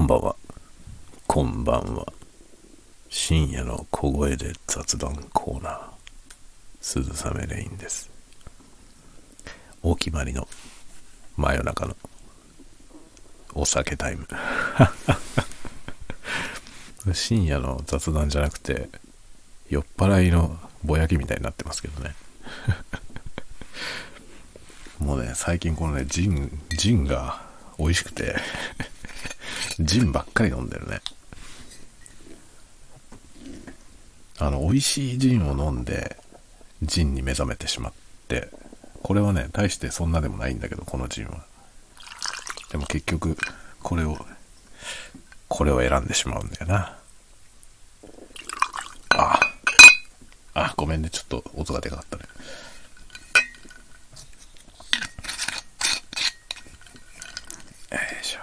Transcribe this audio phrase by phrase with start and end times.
[0.00, 0.36] こんばんは。
[1.26, 2.06] こんばんは。
[3.10, 5.82] 深夜の小声で雑談コーナー。
[6.80, 8.08] 鈴雨レインです。
[9.82, 10.48] お決まりの
[11.36, 11.94] 真夜中の
[13.52, 14.26] お酒タイム。
[17.12, 18.88] 深夜の雑談じゃなくて、
[19.68, 22.14] 酔っ払いのぼやきみたいになってますけどね。
[24.98, 27.42] もうね、最近このね、ジン、ジンが
[27.78, 28.36] 美味しくて
[29.80, 31.00] ジンばっかり飲んでるね。
[34.38, 36.16] あの、美味しいジンを飲んで、
[36.82, 37.92] ジンに目覚めてしまっ
[38.28, 38.48] て、
[39.02, 41.44] これはね、大してそんなでもないんだけど、このジンは。
[42.70, 43.36] でも結局、
[43.82, 44.18] これを、
[45.48, 46.96] これを選んでしまうんだよな。
[49.10, 49.40] あ
[50.54, 52.24] あ、ごめんね、ちょっと音がでかかったね。
[57.92, 58.40] よいしょ、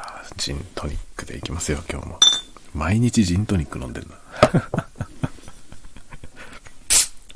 [0.48, 2.20] ジントニックでいきますよ、今日も。
[2.74, 4.16] 毎日ジントニック飲んでんな。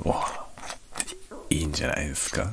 [0.02, 0.24] お
[1.50, 2.50] いいんじゃないですか？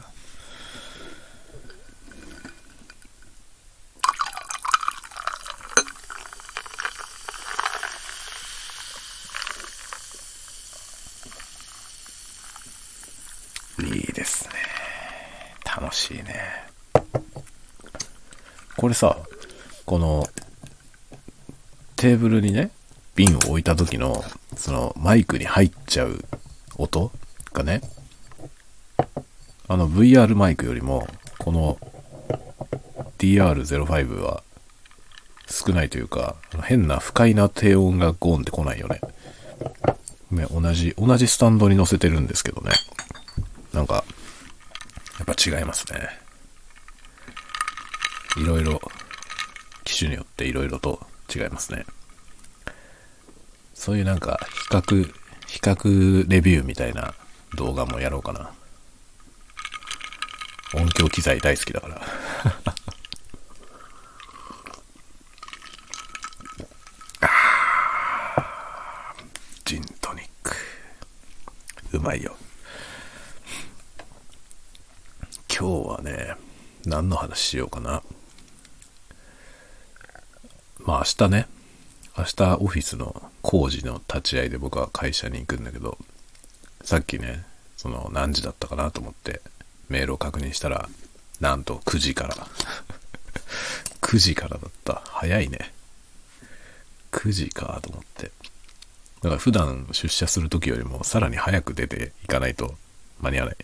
[13.79, 14.51] いいですね。
[15.65, 16.35] 楽しいね。
[18.75, 19.17] これさ、
[19.85, 20.27] この、
[21.99, 22.71] テーブルにね、
[23.13, 24.23] 瓶を置いた時の、
[24.55, 26.23] そのマイクに入っちゃう
[26.77, 27.11] 音
[27.51, 27.81] がね、
[29.67, 31.77] あの VR マイクよりも、この
[33.17, 34.43] DR05 は
[35.49, 39.01] 少ないというか、変な不快な低音がゴーンってこないよね。
[40.31, 42.71] ね、同じ、同じスタンドに乗せてるんですけどね。
[43.73, 44.05] なんか、
[45.17, 46.07] やっぱ違いますね。
[48.37, 48.79] いろいろ、
[49.83, 51.85] 機種によっていろいろと違いますね。
[53.73, 55.13] そういうなんか、比較、
[55.47, 57.13] 比較レビューみたいな
[57.55, 58.51] 動画もやろうかな。
[60.73, 62.01] 音響機材大好きだから。
[69.65, 70.55] ジントニック。
[71.93, 72.35] うまいよ。
[75.49, 76.35] 今日はね、
[76.85, 78.01] 何の話しようかな。
[80.89, 81.47] まあ明日ね、
[82.17, 85.99] 明日オフィスの工事の立ち会いで僕は会社に行くんだけど、
[86.81, 87.45] さっきね、
[87.77, 89.39] その何時だったかなと思って
[89.87, 90.89] メールを確認したら、
[91.39, 92.35] なんと9時から。
[94.01, 95.03] 9時からだった。
[95.05, 95.75] 早いね。
[97.11, 98.31] 9時かと思って。
[99.21, 102.73] だから普段出社する時よりもさらに早く出ていかないと
[103.19, 103.57] 間に合わない。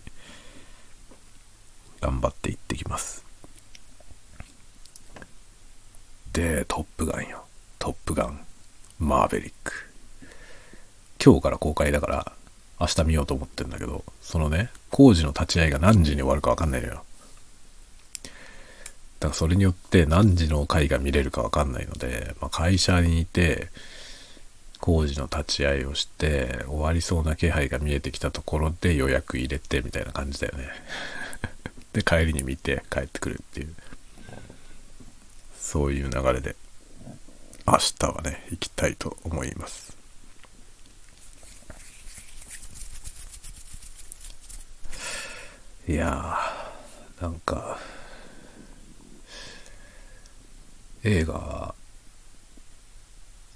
[2.00, 3.25] 頑張って行ってきます。
[6.36, 7.46] で、トップガンよ。
[7.78, 8.38] トップガン。
[8.98, 9.72] マーベリック。
[11.24, 12.32] 今日から公開だから、
[12.78, 17.04] 明日見ようと思ってんだけど、そのね、工事の立ち会いが何時に終わるかわかんないのよ。
[18.24, 18.30] だ
[19.20, 23.70] からそれによって何時の回が見れるかわかんないので、まあ、会社にいて、
[24.78, 30.68] 工事の立ち会いをして、終わりそうな気配が見えてきたところで予約入れてみたいな感じだよね。
[31.94, 33.74] で、帰りに見て帰ってくるっていう。
[35.66, 36.54] そういう流れで、
[37.66, 39.96] 明日はね、行きたいと思います。
[45.88, 47.80] いやー、なんか、
[51.02, 51.74] 映画、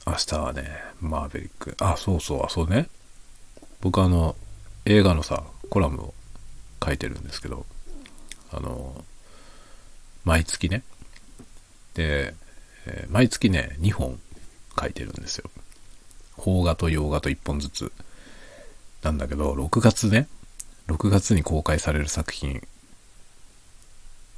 [0.04, 1.77] 明日はね、マーベリック。
[1.78, 2.88] あ、そうそう、あ、そうね。
[3.81, 4.34] 僕あの、
[4.84, 6.15] 映画のさ、コラムを
[6.84, 7.65] 書いてるんですけど、
[8.50, 9.04] あの、
[10.25, 10.82] 毎月ね。
[11.94, 12.34] で、
[12.86, 14.18] えー毎月ね、2本
[14.78, 15.50] 書いてるんですよ。
[16.36, 17.92] 邦画と洋画と1本ずつ。
[19.02, 20.28] なんだけど、6月ね、
[20.88, 22.62] 6月に公開される作品、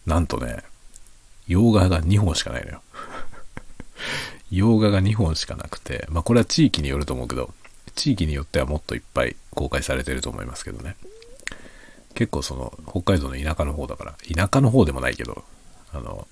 [0.07, 0.63] なんとね、
[1.47, 2.83] 洋画が2本しかないのよ。
[4.51, 7.55] 洋画が2本しかなくて、まあこれは地域によると思うけど、
[7.95, 10.97] 地域によってはもっといっぱい公開されてると思いますけどね。
[12.15, 15.45] 結構その、北海道の田舎の方だから、田舎の方でもないけど、
[15.93, 16.29] あの、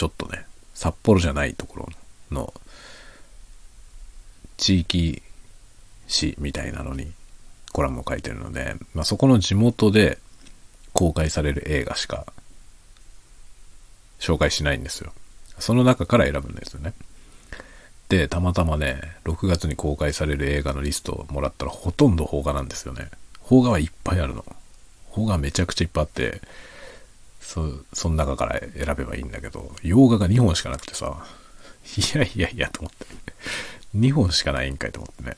[0.00, 1.88] ちょっとね、札幌じゃないところ
[2.30, 2.54] の
[4.56, 5.20] 地域
[6.06, 7.12] 誌みたいなのに
[7.70, 10.16] コラムを書いてるので、まあ、そこの地元で
[10.94, 12.24] 公開される映画しか
[14.20, 15.12] 紹介しないんですよ。
[15.58, 16.94] その中から選ぶんですよね。
[18.08, 23.10] で、たまたまね、6月に公開される映画のリストをもらったらほとんど邦画なんですよね。
[23.46, 24.46] 邦画はいっぱいあるの。
[25.12, 26.40] 邦画めちゃくちゃいっぱいあって、
[27.50, 31.26] そ、その中から選べばいいんだけど、洋画が2本しかなくてさ、
[32.14, 33.06] いやいやいやと思って。
[33.96, 35.36] 2本しかないんかいと思ってね。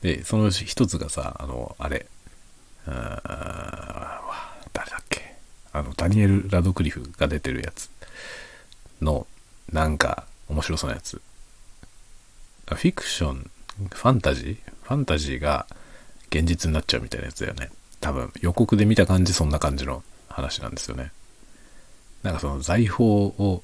[0.00, 2.06] で、その一つがさ、あの、あれ、
[2.86, 4.20] あ
[4.72, 5.36] 誰だっけ
[5.72, 7.88] あの、ダニエル・ラドクリフが出てるやつ
[9.00, 9.28] の、
[9.70, 11.22] なんか、面白そうなやつ。
[12.66, 13.48] フィクション、
[13.90, 14.72] ファンタジー？
[14.82, 15.68] ファンタジーが
[16.30, 17.70] 現実になっちゃうみたいなやつだよね。
[18.00, 21.12] 多分、予告で見た感じ、そんな感じの話なんですよね。
[22.22, 23.62] なんかその財宝を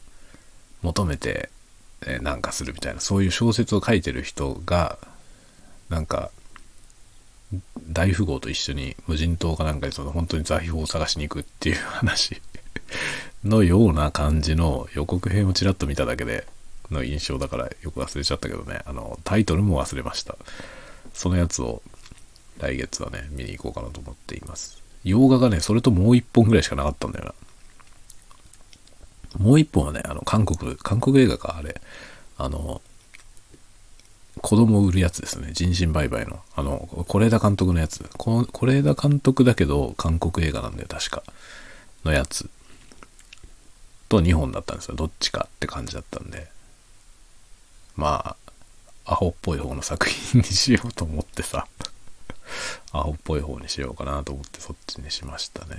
[0.82, 1.50] 求めて、
[2.06, 4.98] えなんかするみたいな、そういう小説を書いてる人が、
[5.88, 6.30] なんか、
[7.88, 12.42] 大富豪と一緒に無人島かなんかにその本当に財宝を探しに行くっていう話
[13.42, 16.46] のような感じの予告編をちらっと見ただけで
[16.90, 20.36] の印象だからよく忘れちゃったけどね、あの、タイトルも忘れました。
[21.14, 21.82] そのやつを
[22.58, 24.82] 来月はね、見に行こうかなと思っています。
[25.04, 27.34] 洋画がね、それともう一本ぐらいしかなかったんだよな。
[29.38, 31.80] もう一本はね、あの、韓国、韓国映画か、あれ。
[32.36, 32.80] あの、
[34.40, 35.50] 子供を売るやつですね。
[35.52, 36.40] 人身売買の。
[36.54, 38.08] あの、是枝監督のやつ。
[38.16, 41.22] この是枝監督だけど、韓国映画なんだよ、確か。
[42.04, 42.48] のやつ。
[44.08, 44.94] と2本だったんですよ。
[44.94, 46.48] どっちかって感じだったんで。
[47.96, 48.36] ま
[49.04, 51.66] あ、アホっぽい方の作品にしようと思ってさ。
[52.92, 55.76] アホっぽい方にしようかなと思ってそっちにしましたね。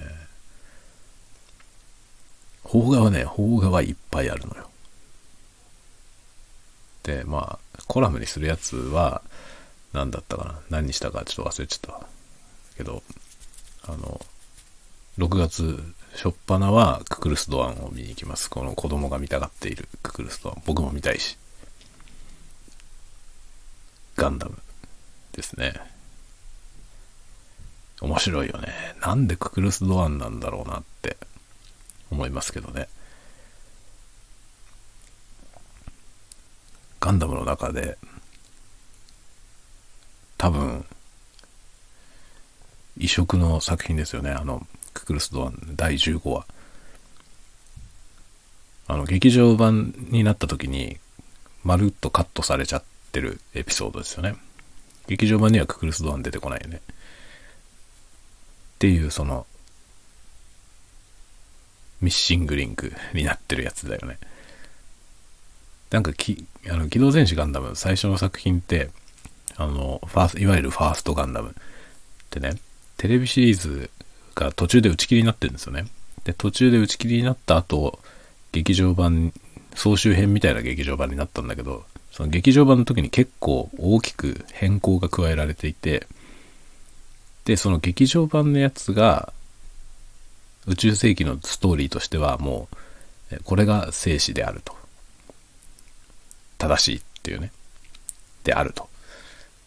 [2.63, 4.69] 邦画はね、邦画はいっぱいあるのよ。
[7.03, 9.21] で、まあ、コラムにするやつは、
[9.93, 10.59] 何だったかな？
[10.69, 12.07] 何にしたかちょっと忘れちゃった
[12.77, 13.01] けど、
[13.87, 14.21] あの、
[15.17, 15.83] 6月
[16.13, 18.49] 初っ端はククルス・ドアンを見に行きます。
[18.49, 20.61] この子供が見たがっているククルス・ドアン。
[20.65, 21.37] 僕も見たいし。
[24.15, 24.59] ガンダム
[25.31, 25.73] ですね。
[28.01, 28.69] 面白いよね。
[29.01, 31.17] なんでククルス・ドアンなんだろうなって
[32.11, 32.87] 思いますけどね。
[36.99, 37.97] ガンダムの中で、
[40.37, 40.85] 多分、
[42.97, 44.31] 異色の作品ですよね。
[44.31, 46.45] あの、ククルス・ドアン第15話。
[48.87, 50.97] あの、劇場版になった時に、
[51.63, 54.35] まるっとカットされちゃってるエピソードですよね。
[55.07, 56.81] 劇場版にはククルス・ドアン出てこないよね。
[58.79, 59.45] っていうその
[61.99, 64.17] ミッシングリンクになってるやつだよね。
[65.89, 68.89] なんかき、あの、機動戦士ガンダム最初の作品って、
[69.57, 71.53] あの、ファーストいわゆるファーストガンダムっ
[72.29, 72.53] てね、
[72.95, 73.89] テレビシリーズ
[74.33, 75.87] が途中で打ち切りになってるんですよね。
[76.23, 77.99] で、途中で打ち切りになった後、
[78.53, 79.33] 劇場版、
[79.75, 81.83] 総集編みたいな劇場版になったんだけど、
[82.13, 86.07] その劇場版の時に結構大きく変更が加えられていて、
[87.49, 89.33] で、その劇場版のやつが、
[90.67, 92.67] 宇宙世紀のストーリーとしてはも
[93.31, 94.75] う、これが生死であると。
[96.59, 97.51] 正しいっていうね。
[98.43, 98.83] であると。
[98.83, 98.87] っ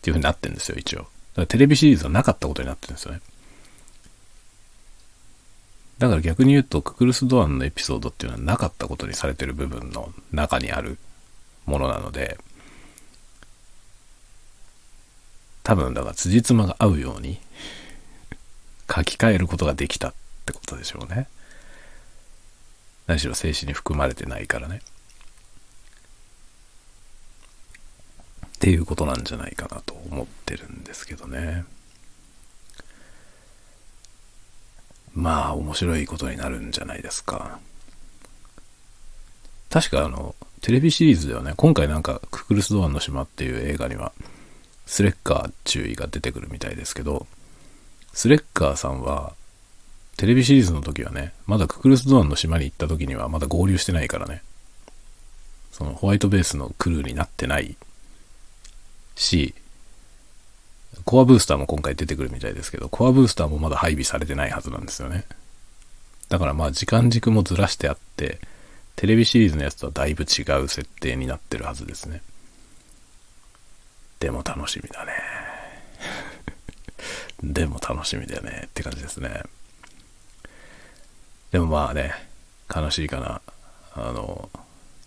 [0.01, 1.01] ていう風になってるんですよ、一応。
[1.01, 3.21] だからテレビシリーズはなかったことになってるんですよね。
[5.99, 10.99] だから逆に言うと、ククルス・ドアンのエピソードっていうのはなかったことにされてる部分の中にある
[11.67, 12.39] ものなので、
[15.63, 17.39] 多分だから辻褄が合うように
[18.95, 20.15] 書き換えることができたっ
[20.45, 21.29] てことでしょうね。
[23.07, 24.81] 何しろ静止に含まれてないからね。
[28.47, 31.65] っていうことなんじゃないかなと思ってるんですけどね。
[35.15, 37.59] まあ面白いことになるんじゃないですか。
[39.69, 44.13] 確かあの、テレビシリーズではね、今回なんかククルス・ドアンの島っていう映画には、
[44.87, 47.27] スレッカー注意が出てくるみたいですけど、
[48.13, 49.35] スレッカーさんは、
[50.17, 54.43] テレビシリーズの時はね、まだククルス・ドアンの島に行った時にはまだ合流してないからね。
[55.73, 57.77] そのホワイトベースのクルーになってない
[59.17, 59.55] し、
[61.05, 65.25] コアブースターも今回出てくるみたいですけど、コアブースターもまだ配備されてないはずなんですよね。
[66.29, 68.39] だからまあ時間軸もずらしてあって、
[68.97, 72.23] テレビシリーズのやつとはだいぶ違う設定になってるはずですね。
[74.23, 75.13] でも楽しみだね。
[77.43, 79.43] でも楽しみだよねって感じですね。
[81.51, 82.15] でもまあね、
[82.73, 83.43] 悲しいかな。
[83.95, 84.49] あの、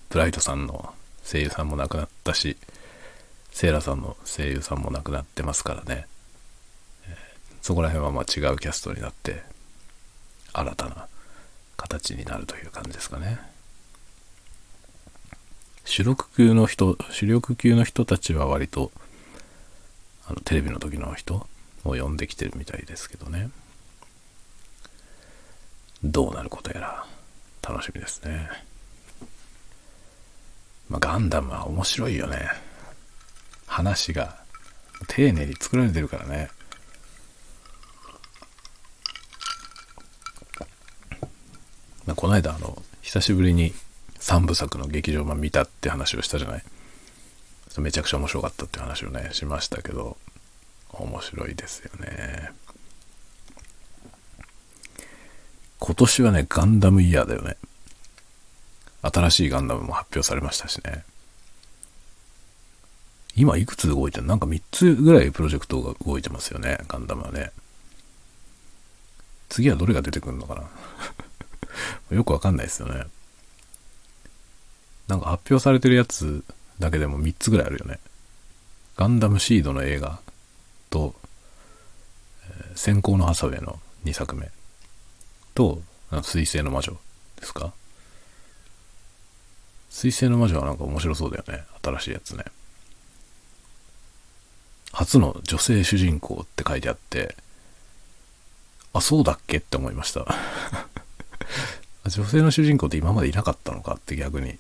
[0.10, 0.94] ブライトさんの
[1.24, 2.58] 声優さんも亡くなったし、
[3.54, 6.08] セイラさんの声優さんも亡くなってますからね。
[7.62, 9.44] そこら辺はまあ違うキャストになって、
[10.52, 11.08] 新たな
[11.78, 13.40] 形になるという感じですかね。
[15.86, 18.92] 主力級の人、主力級の人たちは割と
[20.28, 21.48] あのテレビの時の人
[21.84, 23.50] を呼んできてるみたいですけどね。
[26.04, 27.06] どうなることやら
[27.62, 28.50] 楽しみですね。
[30.90, 32.50] まあ、ガンダムは面白いよね。
[33.66, 34.36] 話が
[35.08, 36.50] 丁寧に作られてるからね。
[42.06, 43.74] まあ、この間あの久しぶりに
[44.20, 46.64] 3部作の劇場版見たって話をしたじゃない
[47.82, 50.18] めちゃくちゃ面白かったって話をねしましたけど
[50.92, 52.52] 面白いですよね。
[55.80, 57.58] 今年はねガンダムイヤーだよね。
[59.02, 61.04] 新しいガンダムも発表されましたしね。
[63.36, 67.52] 今いくつ動いてるなんか3つぐらいプロジェクトが動いてますよねガンダムはね。
[69.50, 70.56] 次はどれが出てくるのか
[72.10, 72.16] な？
[72.16, 73.06] よくわかんないですよね。
[75.08, 76.44] なんか発表されてるやつ
[76.80, 78.00] だけでも3つぐらいあるよね。
[78.98, 80.20] ガンダムシードの映画
[80.90, 81.16] と、
[82.50, 84.50] えー、先行のハサウェイの2作目
[85.54, 85.82] と、
[86.24, 86.98] 水星の魔女
[87.40, 87.74] ですか？
[89.90, 91.64] 水星の魔女はなんか面白そうだよね。
[91.82, 92.44] 新しいやつね。
[94.92, 97.36] 初の女性主人公って書いてあって、
[98.94, 99.58] あ、そうだっけ？
[99.58, 100.26] って思いました
[102.08, 104.58] 女性の主人公って今までいなかったのかって逆に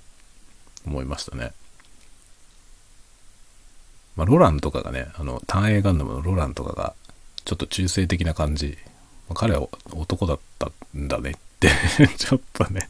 [0.85, 1.53] 思いましたね。
[4.15, 6.93] まあ、ロランとかがね、あの、単影ガンダムのロランとかが、
[7.43, 8.77] ちょっと中性的な感じ。
[9.29, 11.69] まあ、彼は男だったんだねって
[12.17, 12.89] ちょっとね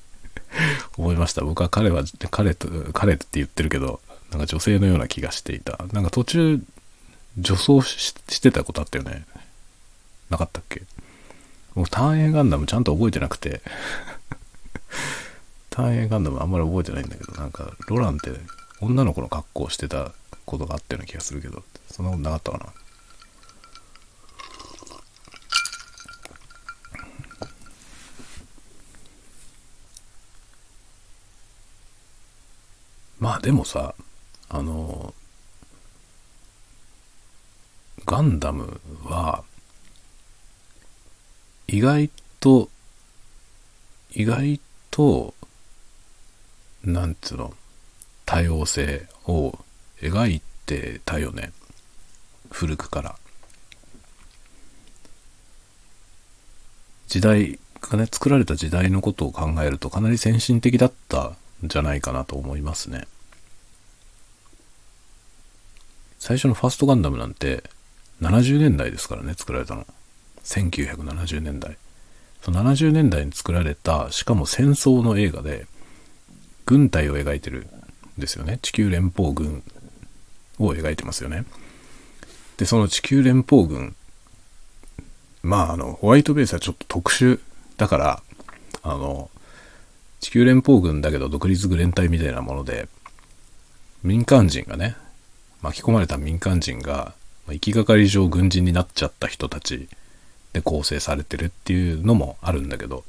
[0.98, 1.44] 思いました。
[1.44, 4.01] 僕は彼は、彼と、彼って言ってるけど、
[4.32, 5.77] なんか女性のような気がしていた。
[5.91, 6.62] なんか途中、
[7.38, 9.25] 女装してたことあったよね。
[10.29, 10.82] なかったっけ？
[11.74, 13.62] もう単影ガンダムちゃんと覚えてなくて
[15.70, 18.32] 単影ガンダムあんまり覚えてないんだけど、なんか、ロランって
[18.82, 20.12] 女の子の格好してた
[20.46, 22.74] ことがあったような気がするけど、そんなことなかったかな。
[33.20, 33.96] まあでもさ、
[34.50, 35.13] あの、
[38.05, 39.44] ガンダムは、
[41.67, 42.70] 意外と、
[44.12, 44.60] 意外
[44.91, 45.34] と、
[46.84, 47.55] なんつうの、
[48.25, 49.58] 多様性を
[50.01, 51.51] 描いてたよね。
[52.50, 53.15] 古くから。
[57.08, 63.08] 時代がね、作られた時代のことを考えるとかなり先進的だったんじゃないかなと思いますね。
[66.20, 67.63] 最初のファーストガンダムなんて
[68.22, 69.86] 70年代ですからね、作られたの。
[70.44, 71.77] 1970年代。
[72.41, 75.67] その70年代に作られた、しかも戦争の映画で、
[76.65, 77.67] 軍隊を描いてる
[78.18, 78.60] ですよね。
[78.62, 79.64] 地球連邦軍
[80.60, 81.46] を描いてますよね。
[82.58, 83.96] で、その地球連邦軍、
[85.44, 87.40] まあ、あの、ホワイトベースはちょっと特殊
[87.78, 88.24] だから、
[88.84, 89.30] あの、
[90.20, 92.88] 地球連邦軍だけど独立軍連隊みたいなもので、
[94.04, 94.96] 民間人がね、
[95.62, 97.14] 巻き込まれた民間人が、
[97.48, 99.88] 行きがかり上軍人になっちゃった人たち
[100.54, 103.04] で構成されてるっていうのもあるんだけど、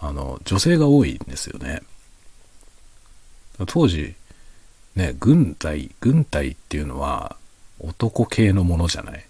[0.00, 1.82] あの、女性が多いんですよね。
[3.66, 4.14] 当時、
[4.98, 7.36] ね、軍隊、軍隊っていうのは
[7.78, 9.24] 男系のものじゃない？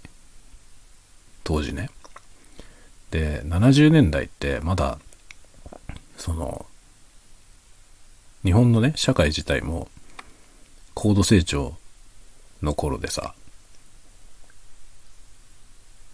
[1.44, 1.90] 当時ね。
[3.10, 4.98] で、70年代ってまだ、
[6.16, 6.64] その、
[8.44, 9.88] 日本のね、社会自体も
[10.94, 11.76] 高度成長
[12.62, 13.34] の頃でさ、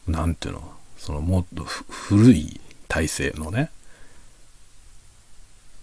[0.09, 3.71] なんていうの、そのもっと古い体制のね、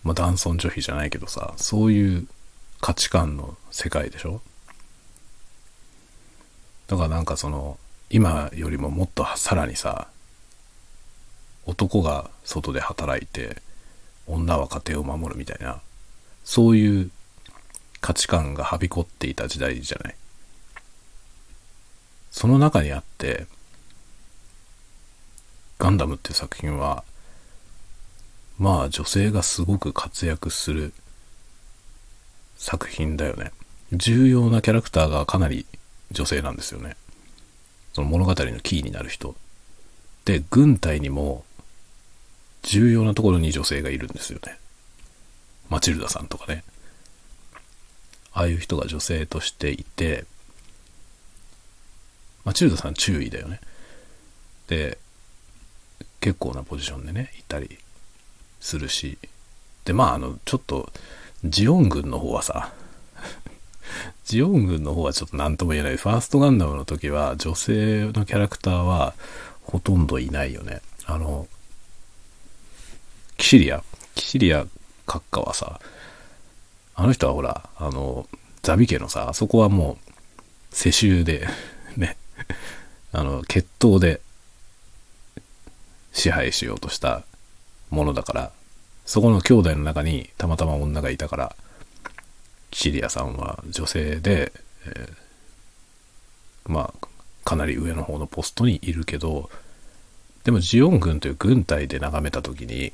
[0.04, 2.28] まあ、男尊女卑じゃないけどさ、そういう
[2.82, 4.42] 価値観の世界でしょ？
[6.88, 7.78] だからなんかその、
[8.10, 10.08] 今よりももっとさらにさ、
[11.66, 13.62] 男が外で働いて、
[14.28, 15.80] 女は家庭を守るみたいな、
[16.44, 17.12] そういう
[18.02, 20.16] 価値観がはびこっていた時代じゃない？
[22.32, 23.46] その中にあって、
[25.78, 27.04] ガンダムっていう作品は、
[28.58, 30.94] まあ女性がすごく活躍する
[32.62, 33.52] 作品だよね。
[33.92, 35.66] 重要なキャラクターがかなり
[36.12, 36.96] 女性なんですよね。
[37.94, 39.36] その物語のキーになる人。
[40.26, 41.44] で、軍隊にも
[42.62, 44.60] 重要なところに女性がいるんですよね。
[45.70, 46.64] マチルダさんとかね。
[48.32, 50.26] ああいう人が女性としていて、
[52.46, 53.60] マチルダさん注意だよね。
[54.68, 55.00] で、
[56.20, 57.80] 結構なポジションでね、いたり
[58.60, 59.18] するし。
[59.84, 60.94] で、まあ、あの、ちょっと、
[61.44, 62.72] ジオン軍の方はさ、
[64.26, 65.98] ジオン軍の方はちょっと何とも言えない。
[65.98, 69.14] ファーストガンダムの時は、女性のキャラクターは
[69.64, 70.82] ほとんどいないよね。
[71.06, 71.48] あの、
[73.42, 73.84] キシリア
[74.14, 74.68] キシリア
[75.08, 75.80] 閣下はさ
[76.94, 78.28] あの人はほらあの
[78.62, 80.12] ザビ家のさあそこはもう
[80.70, 81.48] 世襲で
[81.98, 82.18] ね
[83.12, 84.22] あの血統で
[86.14, 87.24] 支配しようとした
[87.90, 88.52] ものだから
[89.06, 91.56] そこの兄弟の中にたまたま女がいたから
[92.72, 94.52] シリアさんは女性で、
[94.86, 95.22] えー
[96.66, 97.08] まあ
[97.44, 99.50] かなり上の方のポストにいるけど
[100.44, 102.94] でもジオン軍という軍隊で眺めた時に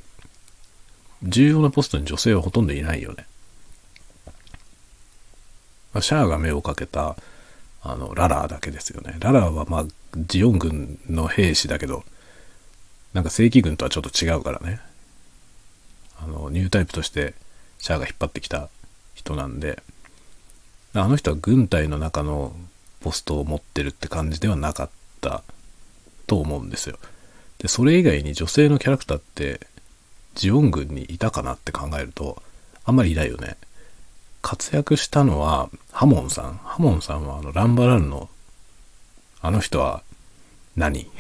[1.24, 3.26] 重要なポストに女性はほとんどいないよね。
[5.94, 7.16] まあ、シャアが目をかけた
[7.82, 9.16] あのララーだけですよね。
[9.20, 9.86] ララーはまあ
[10.16, 12.04] ジオン軍の兵士だけど
[13.14, 14.80] なんか正規軍とはちょっと違うからね。
[16.22, 17.34] あのニュータイプとして
[17.80, 18.70] シャアが引っ張ってきた
[19.14, 19.82] 人なんで
[20.94, 22.54] あの人は軍隊の中の
[23.02, 24.90] ポストを持ってるって感じではなかっ
[25.22, 25.44] た
[26.26, 26.98] と思うんですよ。
[27.60, 29.68] で、それ以外に女性のキャラクターって
[30.36, 32.42] ジオン軍にいたかなって考えると、
[32.86, 33.58] あんまりいないよね。
[34.42, 36.60] 活躍したのは、ハモンさん。
[36.64, 38.30] ハモンさんはあの、ランバラルの、
[39.42, 40.04] あの人は
[40.76, 41.10] 何？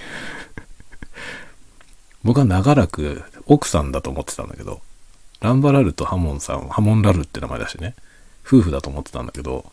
[2.23, 4.81] 僕は長らく奥さんだと思ってたんだけど、
[5.39, 7.96] ランバラルとハモンさん、ハモンラルって名前だしね、
[8.46, 9.72] 夫婦だと思ってたんだけど、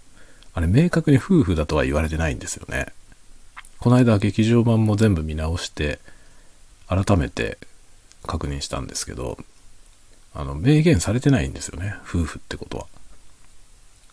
[0.52, 2.87] あれ明確に夫婦だとは言われてないんですよね。
[3.80, 5.99] この間劇場版も全部見直して、
[6.88, 7.59] 改めて
[8.26, 9.38] 確認したんですけど、
[10.35, 11.94] あの、明言されてないんですよね。
[12.02, 12.87] 夫婦ってことは。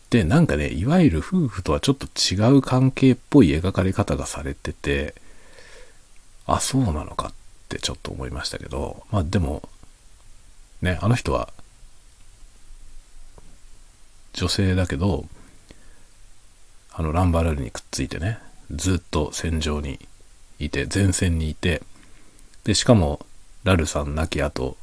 [0.09, 5.15] で、なんかね、いわゆる夫婦とはちょっと違う関係っぽい描かれ方がされてて、
[6.45, 7.33] あ、そうなのかっ
[7.69, 9.67] てちょっと思いましたけど、まあでも、
[10.81, 11.49] ね、あの人は、
[14.33, 15.25] 女性だけど、
[16.93, 18.39] あの、ランバラルにくっついてね、
[18.71, 19.99] ずっと戦場に
[20.59, 21.83] いて、前線にいて、
[22.63, 23.25] で、しかも、
[23.63, 24.77] ラルさん亡き後、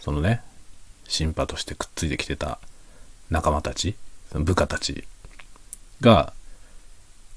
[0.00, 0.42] そのね、
[1.06, 2.58] 審判としてくっついてきてた
[3.30, 3.94] 仲間たち、
[4.32, 5.04] 部下たち
[6.00, 6.32] が、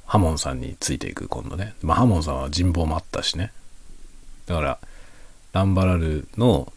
[0.05, 1.73] ハモンさんについていく、今度ね。
[1.81, 3.51] まあ、ハモンさんは人望もあったしね。
[4.45, 4.79] だから、
[5.53, 6.71] ランバラルの、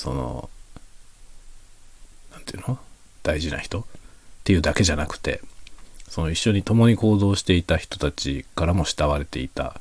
[0.00, 0.48] その、
[2.32, 2.78] なんていうの？
[3.22, 3.80] 大事な人？
[3.80, 3.84] っ
[4.44, 5.42] ていうだけじゃなくて、
[6.08, 9.78] その一緒に共に行動していた人たちからも慕われていた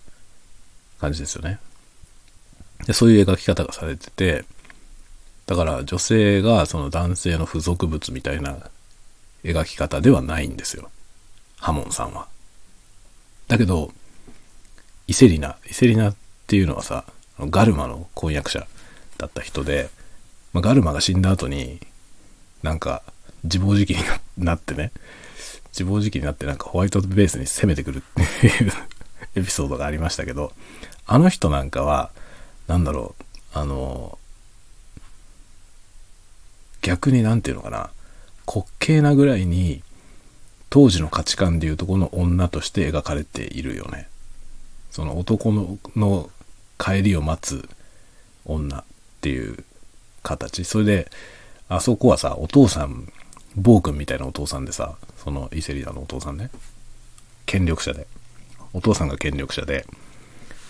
[0.99, 1.57] 感じですよね。
[2.85, 4.43] でそういう描き方がされてて、
[5.45, 8.57] だから女性がその男性の付属物みたいな
[9.45, 10.91] 描き方ではないんですよ。
[11.55, 12.27] ハモンさんは。
[13.47, 13.93] だけど、
[15.07, 17.05] イセリナ、イセリナっていうのはさ、
[17.39, 18.67] ガルマの婚約者
[19.17, 19.89] だった人で、
[20.53, 21.79] まあ、ガルマが死んだ後に、
[22.63, 23.03] なんか
[23.43, 24.03] 自暴自棄に
[24.43, 24.91] なってね、
[25.71, 28.01] 自暴自棄になってなんかホワイトベースに攻めてくるっ
[28.41, 28.73] ていう
[29.35, 30.53] エピソードがありましたけど、
[31.05, 32.11] あの人なんかは、
[32.67, 34.17] なんだろう、あの、
[36.81, 37.89] 逆になんていうのかな、
[38.47, 39.83] 滑稽なぐらいに、
[40.69, 44.07] 当時の価値観でいうとこの女として描かれているよね。
[44.91, 46.29] その男の
[46.77, 47.69] 帰りを待つ
[48.45, 48.83] 女っ
[49.21, 49.63] ていう
[50.23, 50.63] 形。
[50.63, 51.11] それで、
[51.67, 53.11] あそこはさ、お父さん、
[53.55, 56.49] 暴君みたいなお父さんでさ、そのイセリアのお父さんね、
[57.45, 58.07] 権力者で。
[58.73, 59.85] お父さんが権力者で、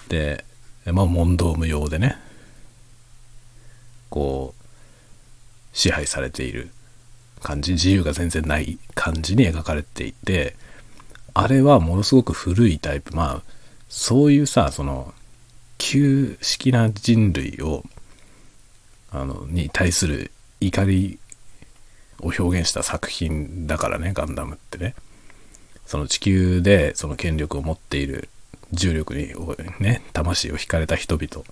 [0.07, 0.45] で、
[0.85, 2.17] まあ問答無用でね、
[4.09, 6.69] こう、支配されている
[7.41, 10.55] 感じ、自由が全然ない感じに描かれていて、
[11.33, 13.51] あれはものすごく古いタイプ、まあ、
[13.87, 15.13] そういうさ、その、
[15.77, 17.83] 旧式な人類を、
[19.11, 21.19] あの、に対する怒り
[22.21, 24.95] を表現した作品だからね、ガンダムってね。
[25.85, 28.29] その地球でその権力を持っている
[28.71, 29.33] 重力に
[29.79, 31.43] ね、魂を惹かれた人々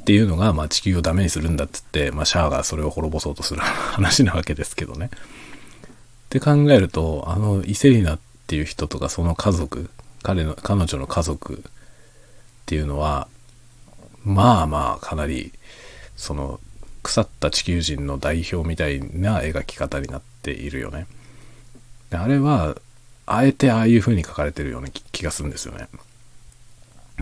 [0.00, 5.06] っていうのが、まあ、地球をダメにするんだっつって、まあ、シャアがそれを滅ぼそうとする話なわけですけどね。
[5.06, 9.88] って考えると、あの、イセリナっていう人とかその家族、
[10.22, 11.58] 彼の、彼女の家族っ
[12.66, 13.28] ていうのは、
[14.24, 15.52] まあまあ、かなり、
[16.16, 16.60] その、
[17.04, 21.06] 腐った地球人の代表みたいな描き方になっているよね。
[22.10, 22.76] であれは、
[23.26, 25.88] あえてああいう風に書かれてるような気がするんですよね。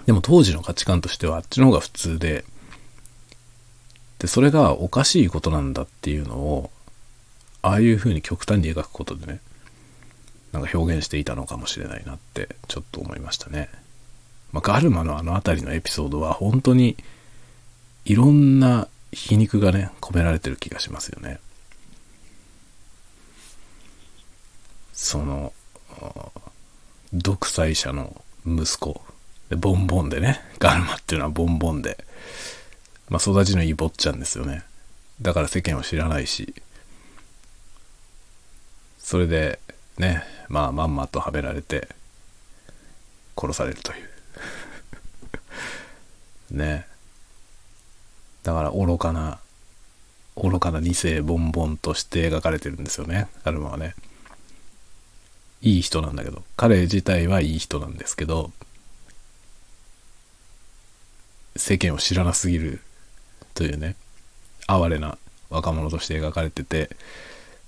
[0.06, 2.44] でも当時の価値観としてはあっちの方が普通で、
[4.18, 6.70] で、それがおかしいことなんだっていうのを、
[7.60, 9.40] ああいう風に極端に描くことでね、
[10.52, 13.68] なんか表現していたのかもしれないなってちょっと思いましたね。
[14.52, 16.96] まあ、ガルマのあの辺りのエピソードは本当に
[18.04, 21.38] いろんな皮肉がね、込められてる気がしますよね。
[24.92, 25.52] その、
[27.12, 29.02] 独裁者の息子
[29.50, 32.04] で、ボンボンでね、ガルマっていうのはボンボンで、
[33.08, 34.64] まあ育ちのいい坊ちゃんですよね。
[35.20, 36.54] だから世間を知らないし、
[38.98, 39.58] それで
[39.98, 41.88] ね、まあまんまとはめられて
[43.36, 44.08] 殺されるという。
[46.56, 46.91] ね。
[48.42, 49.38] だから愚かな、
[50.36, 53.94] 愚かな二世ボンボンとして描かれてるんですよね、アルマはね。
[55.62, 58.50] いい人なんだけど、彼自体はいい人なんですけど、
[61.56, 62.80] 世間を知らなすぎる
[63.54, 63.94] というね、
[64.66, 65.18] 哀れな
[65.50, 66.90] 若者として描かれてて、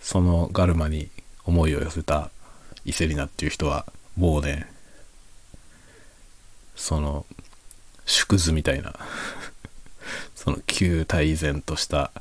[0.01, 1.11] そのガルマに
[1.45, 2.31] 思いを寄せた
[2.85, 4.67] イセリナっていう人は、もうね、
[6.75, 7.27] その、
[8.07, 8.95] 縮図みたいな
[10.45, 12.13] その旧大然とした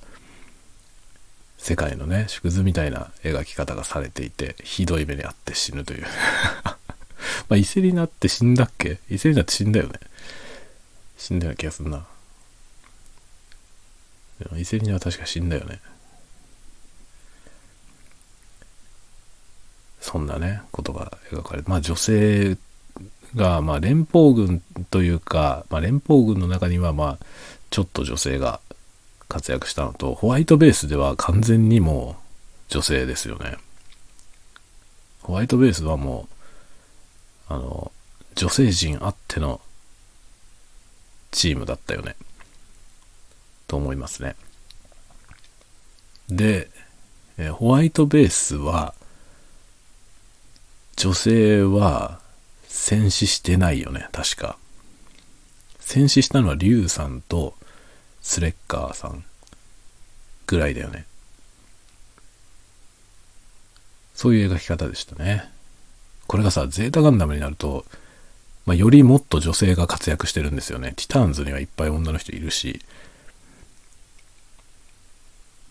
[1.57, 6.05] 世界のね、縮図みたいな描き方がされていて、ひどい目に遭って死ぬという
[7.47, 8.99] まあ、イセリナって死んだっけ？
[9.09, 9.99] イセリナって死んだよね。
[11.17, 12.05] 死んだような気がするな。
[14.57, 15.79] イセリナは確か死んだよね。
[20.01, 22.57] そんなね、ことが描かれて、まあ女性
[23.35, 27.25] が、まあ連邦軍というか、まあ連邦軍の中には、まあ、
[27.73, 28.59] ちょっと女性が
[29.27, 32.17] 活躍したのと、ホワイトベースでは完全にも
[32.69, 33.57] う女性ですよね。
[35.23, 36.27] ホワイトベースはも
[37.49, 37.91] う、あの、
[38.35, 39.59] 女性陣あっての
[41.31, 42.15] チームだったよね。
[43.65, 44.35] と思いますね。
[46.29, 46.69] で、
[47.39, 48.93] えホワイトベースは、
[50.95, 52.19] 女性は
[52.67, 54.59] 戦死してないよね、確か。
[55.79, 57.55] 戦死したのはリュウさんと
[58.23, 59.23] スレッカーさん
[60.47, 61.05] ぐらいだよね。
[64.15, 65.51] そういう描き方でしたね。
[66.27, 67.85] これがさ、ゼータガンダムになると、
[68.65, 70.93] まあ、よりもっと女性が活躍してるんですよね。
[70.95, 72.81] ティターンズにはいっぱい女の人いるし、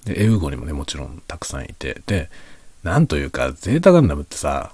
[0.05, 2.29] で、エウゴにもね、もちろんたくさんいて、で、
[2.83, 4.73] なんというか、ゼータガンダムってさ、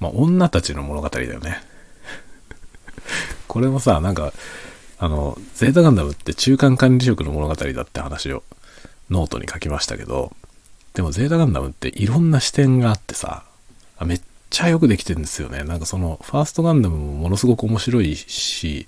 [0.00, 1.62] まあ、女たちの物語だよね。
[3.46, 4.32] これもさ、なんか、
[5.04, 8.42] あの、ゼータガンダムって中間管理職の物語だって話を
[9.10, 10.34] ノートに書きましたけど、
[10.94, 13.44] でもゼータガンダムっていろんな視点があってさ、
[14.06, 15.62] めっちゃよくできてるんですよね。
[15.62, 18.86] なんかその、ファーストガンダムもものすごく面白いし、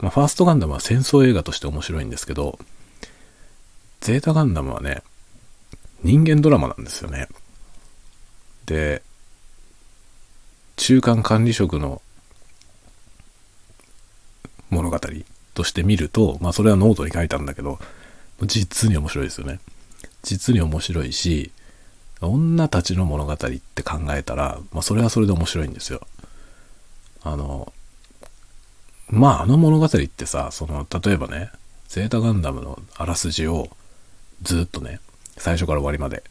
[0.00, 2.58] まあ、ファーストガンダムは戦争映画として面白いんですけど、
[4.00, 5.04] ゼータガンダムはね、
[6.02, 7.28] 人間ドラマなんですよね。
[8.64, 9.00] で、
[10.74, 12.02] 中間管理職の
[14.70, 14.98] 物語
[15.56, 17.80] として見ると、まあそれはノートに書いたんだけど、
[18.42, 19.58] 実に面白いですよね。
[20.22, 21.50] 実に面白いし、
[22.20, 26.06] 女たちの物語って考えたら、まあそれはそれで面白いんですよ。
[27.22, 27.72] あの、
[29.08, 31.50] まああの物語ってさ、その、例えばね、
[31.88, 33.70] ゼータガンダムのあらすじを
[34.42, 35.00] ずっとね、
[35.38, 36.22] 最初から終わりまで、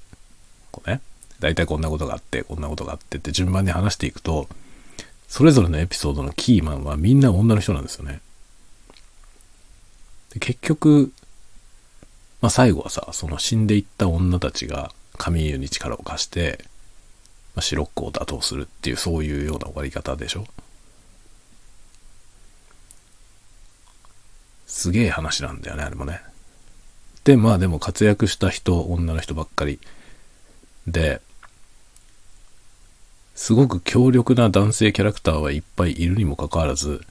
[0.71, 1.01] こうね、
[1.39, 4.47] 大体こんなことがあって、こんなことがあってって順番に話していくと、
[5.27, 8.21] それぞれのエピソードのキーマンはみんな女の人なんですよね。
[10.35, 11.11] で結局、
[12.41, 16.63] まあ最後はさ、その死んでいった女たちがカミーユに力を貸して、
[17.55, 20.45] まあ、シロッコを打倒するっていうそういうような終わり方でしょ？
[24.67, 26.19] すげえ話なんだよね、あれもね。
[27.23, 29.79] で、まあでも活躍した人、女の人ばっかり
[30.85, 31.21] で、
[33.35, 37.05] すごく強力な男性キャラクターはいっぱいいるにもかかわらず、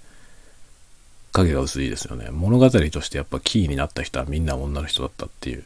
[1.35, 2.29] 影が薄いですよね。
[2.31, 5.65] 物語としてやっぱキーになった人はみんな女の人だったっていう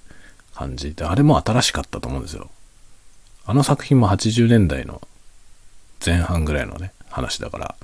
[0.54, 2.50] 感じで、あれも新しかったと思うんですよ。
[3.44, 5.00] あの作品も80年代の
[6.04, 7.74] 前半ぐらいのね、話だから、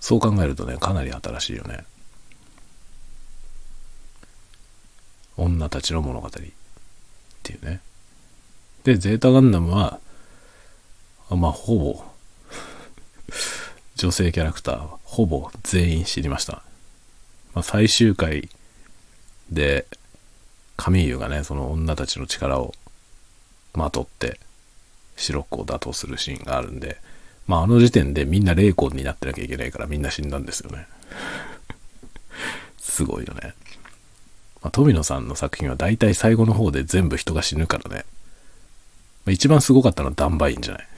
[0.00, 1.84] そう考えるとね、かなり新しいよね。
[5.36, 6.30] 女たちの物語っ
[7.42, 7.80] ていうね。
[8.82, 10.00] で、ゼータガンダムは、
[11.30, 12.04] まあ、ほぼ
[13.96, 16.62] 女性キャラクター、ほぼ全員知りました。
[17.54, 18.48] まあ、最終回
[19.50, 19.86] で、
[20.76, 22.74] カミーユがね、その女たちの力を
[23.74, 24.40] まとって、
[25.16, 26.98] 白っ子を打倒するシーンがあるんで、
[27.46, 30.86] まあ、あの時点でみんな霊魂になってなきゃいけないからみんな死んだんですよね。
[32.80, 33.54] すごいよね。
[34.62, 38.04] まあ、富野さんの作品は大体最後の方で全部人が死ぬからね。
[39.24, 40.88] まあ、一番すごかったのはダンバインじゃない。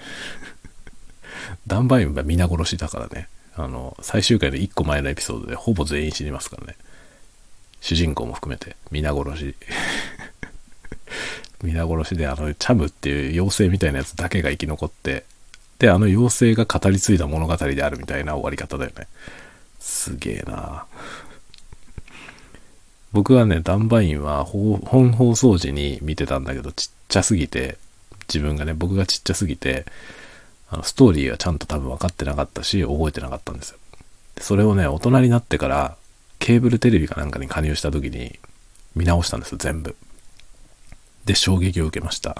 [1.66, 3.28] ダンバインは皆殺しだからね。
[3.56, 6.76] あの、最終回の1個前のエピソードでほぼ全員死にますからね。
[7.80, 9.54] 主人公も含めて、皆殺し。
[11.62, 15.24] 皆殺しで、あの、チャムっていう妖精みたいなやつだけが生き残って、
[15.78, 19.06] で、あの妖精が語り継いだ物語であるみたいな終わり方だよね。
[19.78, 20.86] すげえな
[23.12, 27.78] 僕はね、ダンバインは本放送時に見てたんだけど、ちっちゃすぎて、
[28.28, 29.86] 自分がね、僕がちっちゃすぎて、
[30.68, 33.78] あの、ストーリーがちゃんと多分分かってなかったし、覚えてなかったんですよ。
[34.38, 35.96] それをね、大人になってから、
[36.38, 38.38] ケーブルテレビかなんかに加入した時に、
[38.94, 39.96] 見直したんですよ、全部。
[41.24, 42.36] で、衝撃を受けました。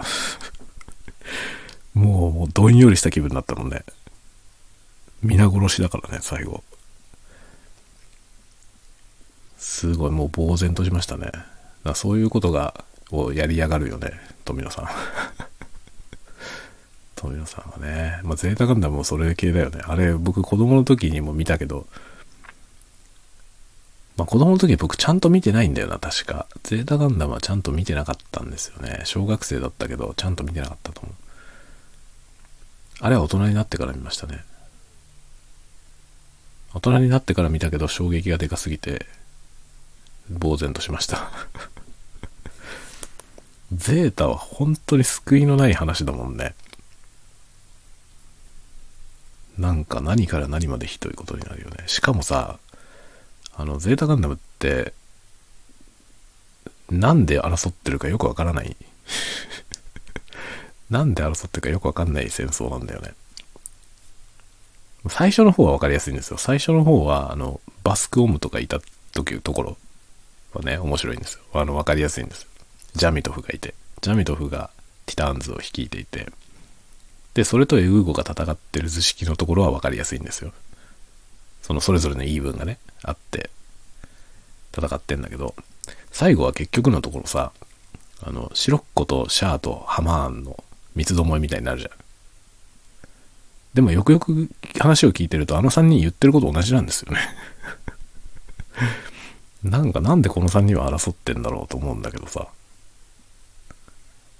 [1.94, 3.84] もう、もうどんよりした気分になったもんね。
[5.22, 6.62] 皆殺しだからね、最後。
[9.58, 11.32] すごい、もう呆然としましたね。
[11.84, 14.12] だそういうことが、をやりやがるよね、
[14.44, 14.88] 富野さん。
[17.16, 18.20] 富野さんはね。
[18.22, 19.80] まあ、ゼータガンダムもそれ系だよね。
[19.84, 21.86] あれ、僕子供の時にも見たけど、
[24.16, 26.46] まあ、子供の時僕ちゃんと見てないんだよな、確か。
[26.62, 29.00] ゼータガンダムはちゃんと見てなかったんですよね。
[29.04, 31.14] 小学生だったけど、ちゃんと見てなかったと思う。
[33.00, 34.44] あれは大人になってから見ましたね。
[36.74, 39.06] 大人になってから見たけど衝撃がでかすぎて、
[40.40, 41.30] 呆然としました
[43.72, 46.54] ゼータは本当に救いのない話だもんね。
[49.58, 51.84] なんか何から何までひどいことになるよね。
[51.86, 52.58] しかもさ、
[53.56, 54.92] あの、ゼータガンダムって、
[56.90, 58.76] なんで争ってるかよくわからない。
[60.90, 63.14] なんで争ってるかよくわかんない戦争なんだよね。
[65.08, 66.38] 最初の方はわかりやすいんですよ。
[66.38, 68.80] 最初の方は、あの、バスクオムとかいた
[69.12, 69.78] 時、ところ
[70.52, 71.40] はね、面白いんですよ。
[71.54, 72.48] あの、わかりやすいんですよ。
[72.94, 73.74] ジャミトフがいて。
[74.00, 74.70] ジャミトフが
[75.06, 76.30] ティターンズを率いていて。
[77.36, 80.54] で、それとエグーゴが戦ってる図式のところはわかりやすいんですよ。
[81.60, 83.50] そのそれぞれの言い分がね、あって、
[84.74, 85.54] 戦ってんだけど、
[86.10, 87.52] 最後は結局のところさ、
[88.22, 91.90] あの、シロッコとシャアとハマーンの三つどもえみたいになるじゃん。
[93.74, 94.48] でもよくよく
[94.80, 97.20] 話を聞いてると、あの3人言ってること同じなんですよね
[99.62, 102.48] なんかなんでこの3人は争ってんだろうと思うんだけどさ。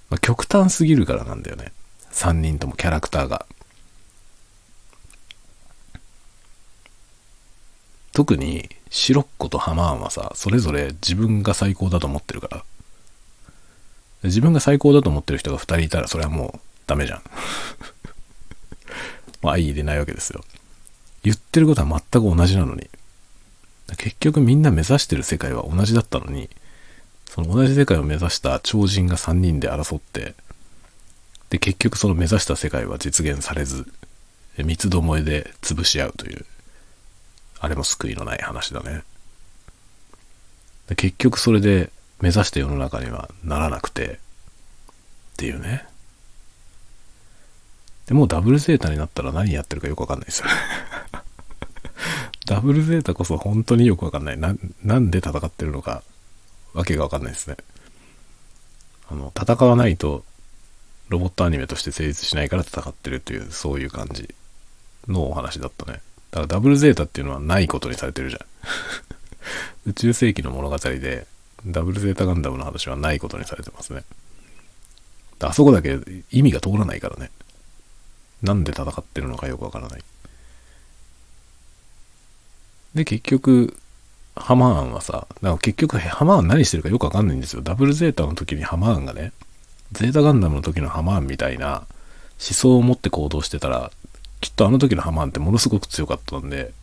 [0.09, 1.71] まあ、極端すぎるからなんだよね。
[2.17, 3.45] 3人ともキャラクターが。
[8.11, 12.63] 特にシロッコとハマーンはさ、それぞれ自分が最高だと思ってるから。
[14.23, 17.21] 自分が最高だと思ってる人が2人いたらそれはもうダメじゃん。
[19.43, 20.43] まあ相入れないわけですよ。
[21.21, 22.89] 言ってることは全く同じなのに。
[23.97, 26.49] 結局みんな目指してる世界は同じだったのに、
[27.29, 30.33] その同じ世界を目指した超人が3人で争って、
[31.49, 33.85] で、結局その目指した世界は実現されず、
[34.57, 36.45] 三つどもえで潰し合うという、
[37.59, 39.03] あれも救いのない話だね。
[40.87, 44.19] で結局それで目指した世の中にはならなくて、
[45.33, 45.85] っていうね。
[48.07, 50.53] でもうダブルゼータになったら何やってるかよくわかんないですよね
[52.47, 54.37] ダブルゼータこそ本当によくわかんない。
[54.37, 56.01] な、なんで戦ってるのか、
[56.73, 57.57] わけがわかんないですね。
[59.11, 60.23] あの、戦わないと、
[61.09, 64.33] ロボットアニメとして成立しないから戦ってるという、そういう感じ
[65.07, 66.01] のお話だったね。
[66.31, 68.41] だからダブルゼータっていうのはないことにされてるじゃん。
[69.89, 71.27] 宇宙世紀の物語で、
[71.65, 74.03] ダブルゼータガンダムの話はないことにされてますね。
[75.39, 75.99] あそこだけ
[76.31, 77.31] 意味が通らないからね。
[78.41, 80.03] なんで戦ってるのかよくわからない。
[82.95, 83.77] で、結局、
[84.35, 87.61] ハマーンはさ、だか結局ハマーン何してるかよくわかんないんですよ。
[87.61, 89.31] ダブルゼータの時にハマーンがね、
[89.91, 91.85] ゼータガンダムの時のハマーンみたいな
[92.39, 93.91] 思想を持って行動してたら、
[94.41, 96.73] きっとあの時のハマーンってものすごく強かったんで、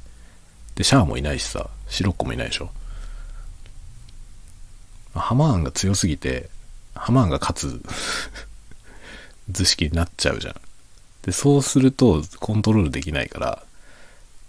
[0.75, 2.71] で、シャアもいないしさ、シロッコもいないでしょ。
[5.15, 6.49] ハマーンが強すぎて、
[6.95, 7.83] ハマーンが勝つ
[9.51, 10.55] 図式になっちゃうじゃん。
[11.23, 13.63] で、そうするとコントロールできないから、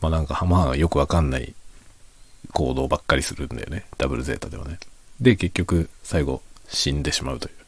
[0.01, 1.53] まあなんかハマーンがよくわかんない
[2.53, 3.85] 行動ばっかりするんだよね。
[3.97, 4.79] ダブルゼータではね。
[5.21, 7.64] で、結局最後死んでしまうという。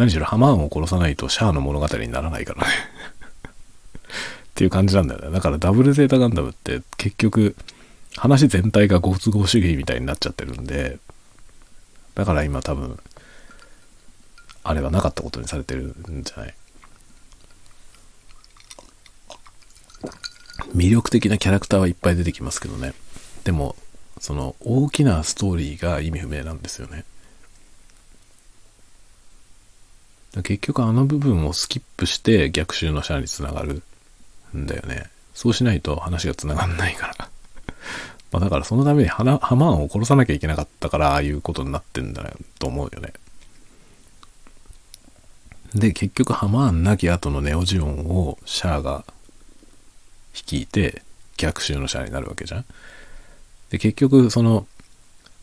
[0.00, 2.68] 何しろハマーンを殺さないとシャアの物語にならないからね
[4.48, 5.30] っていう感じなんだよね。
[5.30, 7.54] だからダブルゼータガンダムって結局
[8.16, 10.98] 話全体がご都合主義みたいになっちゃってるんで、
[12.14, 12.98] だから今多分、
[14.64, 16.54] あれはなかったことにされてるんじゃない？
[20.74, 22.94] 魅力的なキャラクターはいっぱい出てきますけどね。
[23.44, 23.76] でも、
[24.18, 27.04] その大きなストーリーが意味不明なんですよね。
[30.36, 33.82] 結局あの部分をスキップして逆襲のシャアにつながる
[34.56, 35.10] んだよね。
[35.34, 37.16] そうしないと話がつながんないから
[38.30, 43.12] まあだからそのためにハマーンを殺さなきゃいけなかったからああいうことになってんだと思うよね。
[45.74, 49.04] で、結局ハマーン亡き後のネオジオンをシャアが
[50.34, 51.02] 率いて
[51.36, 52.64] 逆襲のシャアになるわけじゃん。
[53.70, 54.66] で、結局その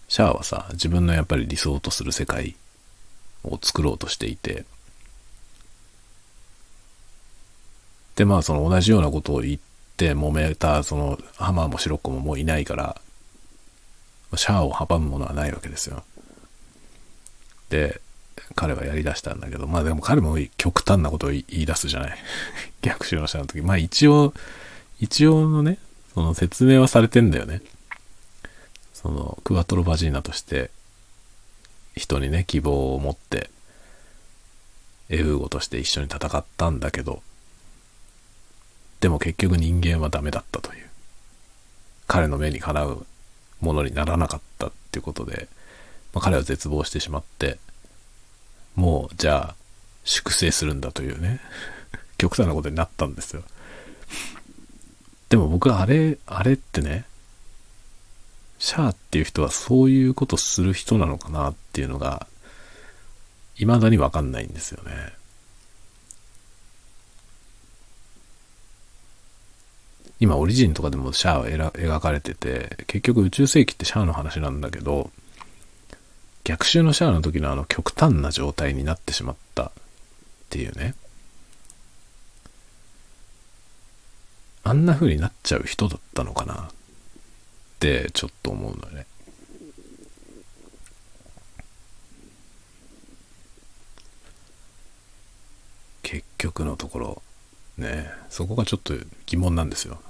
[0.10, 2.56] シャアはさ、自分のやっぱり理想とする世界
[3.44, 4.66] を作ろうとしていて、
[8.18, 9.60] で、まあその同じようなことを言っ
[9.96, 13.00] て揉めた、そのハマーもシロッコももういないから、
[14.36, 16.04] シャアを阻むものはないわけですよ。
[17.70, 18.02] で、
[18.56, 22.18] 彼はやりだしたんだけど、まあでも彼も極端なことを言い出すじゃない。
[22.82, 23.62] 逆襲の下の時。
[23.62, 24.34] まあ一応、
[25.00, 25.78] 一応のね、
[26.14, 27.62] その説明はされてんだよね。
[28.98, 30.72] そのクワトロバジーナとして
[31.96, 33.52] 人にね希望を持って
[35.10, 37.22] エウーゴとして一緒に戦ったんだけど
[39.02, 40.88] でも結局人間はダメだったという。
[42.08, 43.06] 彼の目にかなう
[43.60, 45.48] ものにならなかったっていうことで、
[46.14, 47.60] まあ、彼は絶望してしまって
[48.76, 49.56] もうじゃあ
[50.06, 51.42] 粛清するんだというね。
[52.18, 53.44] 極端なことになったんですよ。
[55.30, 57.06] でも僕はあれあれってね
[58.60, 62.28] シャアっていう人はそういうことする人なのかなっていうのが、
[63.56, 65.14] 未だにわかんないんですよね。
[70.20, 75.12] 今、オリジンとかでもシャアは描かれてて、結局宇宙世紀ってシャアの話なんだけど、
[76.44, 79.72] 逆襲のシャアの時のあの極端な状態になってしまったっ
[80.50, 80.96] ていうね。
[84.64, 86.68] あんな風になっちゃう人だったのかなっ
[87.80, 89.06] てちょっと思うのね。
[96.02, 97.22] 結局のところ
[97.78, 98.94] ねそこがちょっと
[99.26, 100.02] 疑問なんですよ。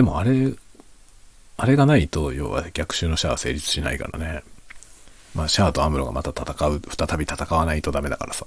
[0.00, 0.54] でもあれ
[1.58, 4.42] あれがないと要は逆襲のシャアは成立しないからね。
[5.34, 8.46] まあシャアとアムロがまた戦う再び戦わないとダメだからさ。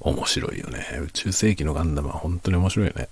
[0.00, 1.00] 面白いよね。
[1.02, 3.08] 宇宙世紀のガンダムは本当に面白いよね。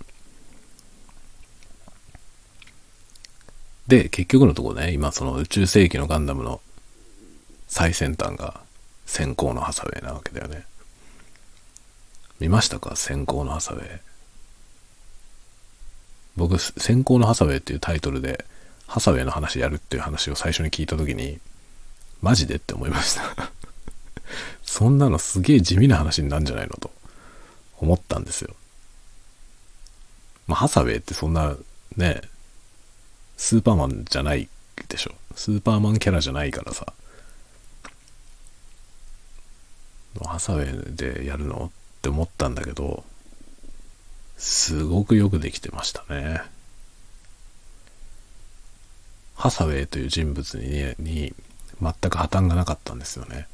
[3.88, 6.60] で、結局のところね、今その宇宙世紀のガンダムの
[7.68, 8.60] 最先端が
[9.06, 10.64] 先行のハサウェイなわけだよね。
[12.40, 12.96] 見ましたか？
[12.96, 14.00] 先行のハサウェイ。
[16.36, 18.44] 僕、先行のハサウェイっていうタイトルで、
[18.86, 21.38] ハサウェイの話やるっていう話を最初に聞いた時に、
[22.22, 23.52] マジでって思いました
[24.64, 26.90] そんなのすげえ地味な話になるんじゃないのと
[27.78, 28.56] 思ったんですよ。
[30.46, 31.56] まあ、ハサウェイってそんな
[31.96, 32.22] ね、
[33.36, 34.48] スーパーマンじゃない
[34.88, 35.14] でしょ。
[35.34, 36.92] スーパーマンキャラじゃないからさ。
[40.24, 43.04] ハサウェイでやるのって思ったんだけど、
[44.36, 46.42] すごくよくできてましたね。
[49.34, 51.34] ハサウェイという人物に,、ね、に
[51.82, 53.48] 全く破綻がなかったんですよね。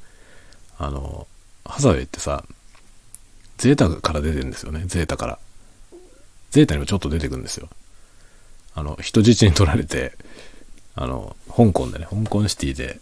[0.79, 1.27] あの、
[1.65, 2.45] ハサウェイってさ、
[3.57, 5.39] ゼータから出てるんですよね、ゼータから。
[6.51, 7.69] ゼータにもちょっと出てくるんですよ。
[8.75, 10.13] あの、人質に取られて、
[10.95, 13.01] あの、香港でね、香港シティで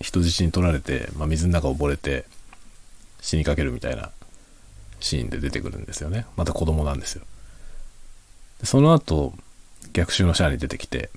[0.00, 2.24] 人質に取られて、まあ、水の中溺れて
[3.20, 4.10] 死にかけるみたいな
[5.00, 6.26] シーンで出てくるんですよね。
[6.36, 7.24] また子供なんですよ。
[8.60, 9.34] でその後、
[9.92, 11.10] 逆襲のシャアに出てきて、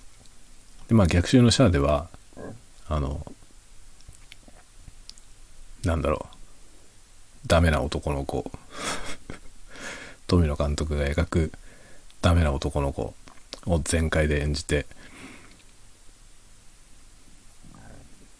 [0.87, 2.09] で、まあ逆襲のシャアでは、
[2.87, 3.25] あの、
[5.83, 8.49] なんだろう、ダメな男の子、
[10.27, 11.51] 富野監督が描く
[12.21, 13.13] ダメな男の子
[13.65, 14.85] を全開で演じて、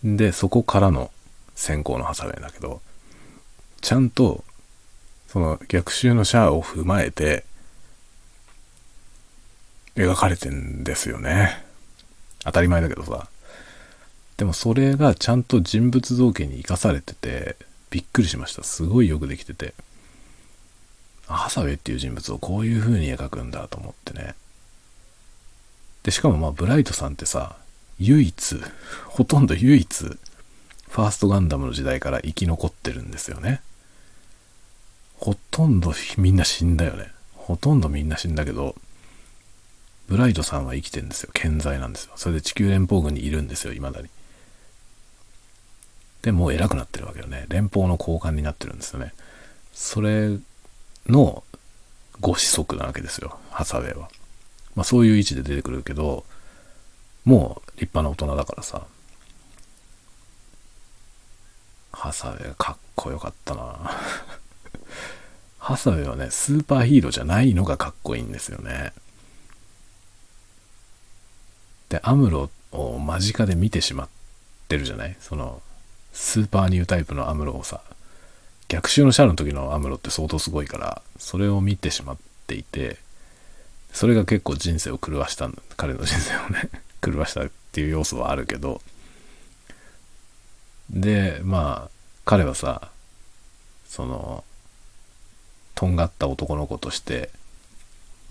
[0.03, 1.11] で、そこからの
[1.55, 2.81] 先行のハサウェイだけど、
[3.81, 4.43] ちゃんと、
[5.27, 7.45] その逆襲のシャアを踏まえて、
[9.95, 11.63] 描かれてんですよね。
[12.43, 13.27] 当たり前だけどさ。
[14.37, 17.55] でもそれがちゃんと人物造形に生かされてて、
[17.91, 18.63] びっくりしました。
[18.63, 19.73] すごいよくできてて。
[21.27, 24.35] ハサウェイっていう人物をこういう風に描くんだと思ってね。
[26.03, 27.57] で、しかもまあ、ブライトさんってさ、
[27.99, 28.61] 唯一、
[29.07, 33.61] ほとんど唯一、ファーストガンダムの時代から生き残ってるんですよね。
[35.17, 37.11] ほとんどみんな死んだよね。
[37.33, 38.75] ほとんどみんな死んだけど、
[40.07, 41.31] ブライトさんは生きてるんですよ。
[41.33, 42.13] 健在なんですよ。
[42.17, 44.09] それで地球連邦軍にいるんですよ、未だに。
[46.21, 47.45] で、もう偉くなってるわけよね。
[47.47, 49.13] 連邦の高官になってるんですよね。
[49.73, 50.37] それ
[51.07, 51.43] の
[52.19, 54.09] ご子息なわけですよ、ハサウェイは。
[54.75, 56.25] まあそういう位置で出てくるけど、
[57.25, 58.85] もう立派な大人だからさ。
[61.91, 63.61] ハサウェイかっこよかったな
[65.59, 68.91] ハサウェイはね、スーパーヒーローじゃないのがかっこいいんですよね。
[71.89, 74.09] で、アムロを間近で見てしまっ
[74.67, 75.15] てるじゃない？
[75.21, 75.61] その、
[76.11, 77.81] スーパーニュータイプのアムロをさ、
[78.67, 82.17] 逆襲のシャアの時のアムロって相当すごいから、それを見てしまっ
[82.47, 82.97] ていて、
[83.93, 85.61] それが結構人生を狂わしたんだ。
[85.77, 86.69] 彼の人生をね、
[87.01, 88.81] 狂わしたっていう要素はあるけど、
[90.89, 91.89] で、まあ、
[92.25, 92.89] 彼はさ、
[93.85, 94.43] その、
[95.75, 97.29] とんがった男の子として、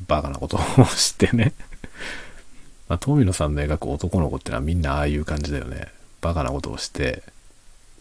[0.09, 1.55] バカなことをしてね。
[2.89, 5.93] まあ、富野さんの描く男の子ってのはみんなああいう感じだよね。
[6.21, 7.23] バカなことをして、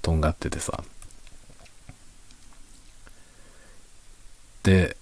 [0.01, 0.83] とんがっててさ。
[4.63, 4.97] で、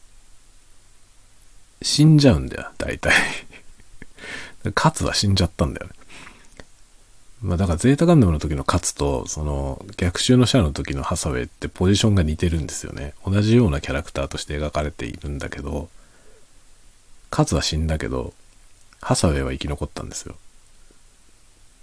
[1.81, 3.13] 死んじゃうんだよ、大体。
[4.75, 5.93] カツは死んじゃったんだよね。
[7.41, 13.13] まあだからゼータガンダムの時のカツと、その逆襲のシャアの時のハサウェイってポジションが似てるんですよね。
[13.25, 15.89] 同じようなキャラクターとして描かれているんだけど、
[17.29, 18.33] カツは死んだけど、
[19.01, 20.35] ハサウェイは生き残ったんですよ。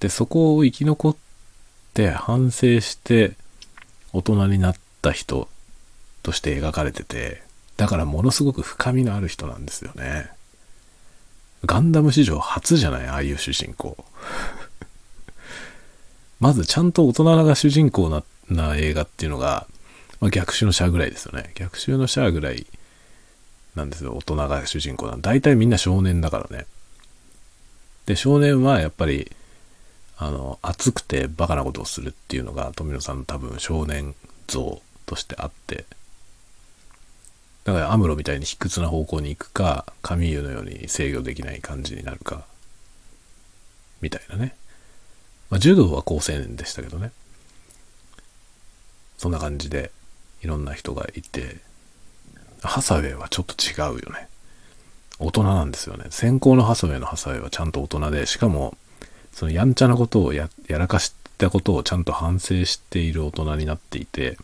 [0.00, 1.16] で、そこを生き残っ
[1.94, 3.32] て反省して
[4.12, 5.48] 大人になった人
[6.22, 7.45] として描かれてて、
[7.76, 10.30] だからものすごく深みのある人なんですよね。
[11.64, 13.06] ガンダム史上初じゃない？
[13.08, 13.96] ああいう主人公。
[16.40, 19.66] まずちゃんと大人が主人公な映画っていうのが、
[20.20, 21.50] まあ、逆襲のシャアぐらいですよね。
[21.54, 22.66] 逆襲のシャアぐらい
[23.74, 24.12] なんですよ。
[24.14, 26.66] 大人が主人公なん大体みんな少年だからね。
[28.06, 29.32] で、少年はやっぱり、
[30.18, 34.14] あの、熱くてバカなことをするっていうのが富野さんの多分少年
[34.46, 35.84] 像としてあって、
[37.66, 42.46] だからアムロみたいに卑屈な方向に行くか、カミーユのように制御できない感じになるか、
[44.00, 44.54] みたいなね。
[45.50, 47.10] まあ、柔道は高青年でしたけどね。
[49.18, 49.90] そんな感じで、
[50.44, 51.56] いろんな人がいて、
[52.62, 54.28] ハサウェイはちょっと違うよね。
[55.18, 56.04] 大人なんですよね。
[56.10, 58.76] 先行のハサウェイのハサウェイはちゃんと大人で、しかも、
[59.32, 64.38] そのやんちゃなことをやらかしたことをちゃんと反省している大人になっていて、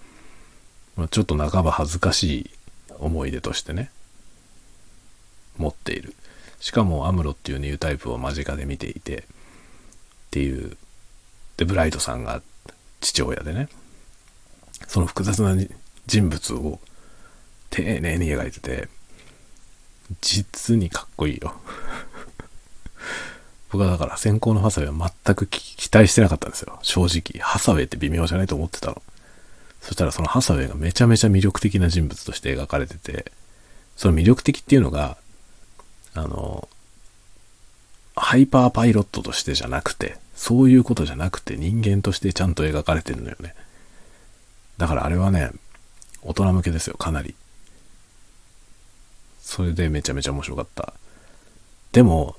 [0.96, 2.50] まあ、ちょっと半ば恥ずかしい
[3.02, 3.90] 思い出としてね、
[5.58, 6.14] 持っている。
[6.60, 9.24] しかもアムロっていうニュータイプを間近で見ていて、っ
[10.30, 10.76] ていう。
[11.56, 12.40] で、ブライトさんが
[13.00, 13.68] 父親でね、
[14.86, 15.56] その複雑な
[16.06, 16.78] 人物を
[17.70, 18.88] 丁寧に描いてて、
[20.20, 21.54] 実にかっこいいよ。
[23.70, 26.78] 僕はだから先行のハサウェイは全く期待してなかったんですよ。
[26.82, 27.42] 正直。
[27.42, 29.02] ハサウェイって微妙じゃないと思ってたの。
[29.82, 33.32] そしたらそのハサウェイがめちゃめちゃ魅力的な人物として描かれてて、
[33.96, 35.16] その魅力的っていうのが、
[36.14, 36.68] あの、
[38.14, 43.54] ハイパーパイロットとしてじゃなくて、そういうことじゃなくて人間としてちゃんと描かれてるのよね。
[44.78, 45.50] だからあれはね、
[46.22, 47.34] 大人向けですよ、かなり。
[49.40, 50.94] それでめちゃめちゃ面白かった。
[51.90, 52.36] でも、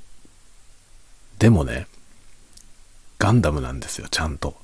[1.40, 1.88] でもね、
[3.20, 4.56] ガンダムなんですよ、ちゃんと。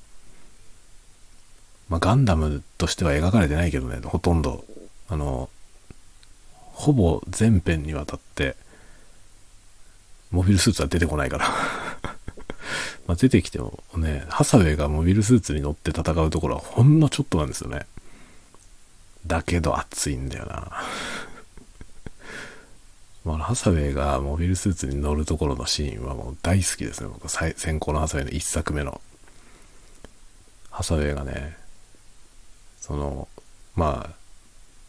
[1.90, 4.64] まあ、ガンダムとしては描かれてないけどね、ほとんど。
[5.08, 5.50] あの、
[6.72, 8.56] ほぼ全編にわたって、
[10.30, 11.48] モビルスーツは出てこないから。
[13.08, 17.86] ま出てきてもね、ハサウェイがモビルスーツに乗って戦うところはほんのちょっとなんですよね。
[19.26, 20.70] だけど熱いんだよな。
[23.26, 27.08] ま、ハサウェイがモビルスーツに乗るところのシーンはもう大好きですね。
[27.08, 29.00] 僕、先行のハサウェイの一作目の。
[30.70, 31.59] ハサウェイがね、
[32.90, 33.28] その、
[33.76, 34.10] ま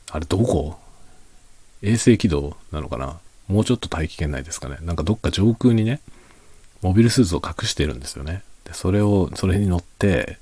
[0.09, 0.75] あ、あれどこ？
[1.83, 3.19] 衛星軌道なのかな？
[3.47, 4.77] もうちょっと大気圏内ですかね。
[4.81, 6.01] なんかどっか上空にね、
[6.81, 8.41] モビルスーツを隠してるんですよね。
[8.63, 10.39] で、それを、それに乗って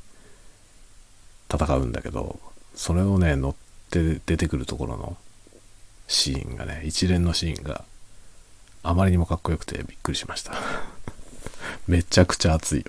[1.52, 2.40] 戦うんだけど、
[2.76, 3.56] それをね、乗っ
[3.92, 5.18] て出てくるところの
[6.08, 7.84] シーンがね、一連のシーンが
[8.84, 10.54] あまりにもかっこよくてびっくりしました。
[11.88, 12.86] めちゃくちゃ熱いよ。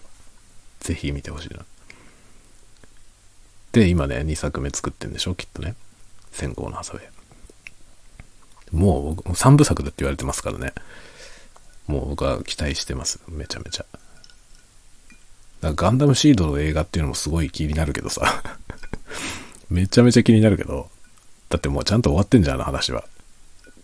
[0.79, 1.65] ぜひ見てほしいな。
[3.73, 5.75] で、今ね、2作目作ってんでしょきっとね。
[6.33, 8.77] 先行のハサウェイ。
[8.77, 10.73] もう、3部作だって言われてますからね。
[11.87, 13.21] もう僕は期待してます。
[13.29, 13.85] めちゃめちゃ。
[13.85, 14.01] だか
[15.63, 18.43] らガンダムシードの映画っていうのもすごい気になるけどさ。
[19.69, 20.91] めちゃめちゃ気になるけど。
[21.49, 23.05] だってもうちゃんと終わってんじゃん、あの話は。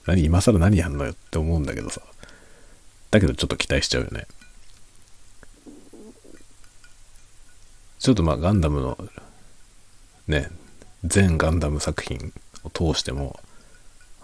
[0.07, 2.01] 何、今更何やんのよって思うんだけどさ。
[3.11, 4.27] だけどちょっと期待しちゃうよね。
[7.99, 8.99] ちょっとまあガンダムの、
[10.29, 10.51] ね、
[11.05, 12.33] 全ガンダム作品
[12.65, 13.39] を通しても、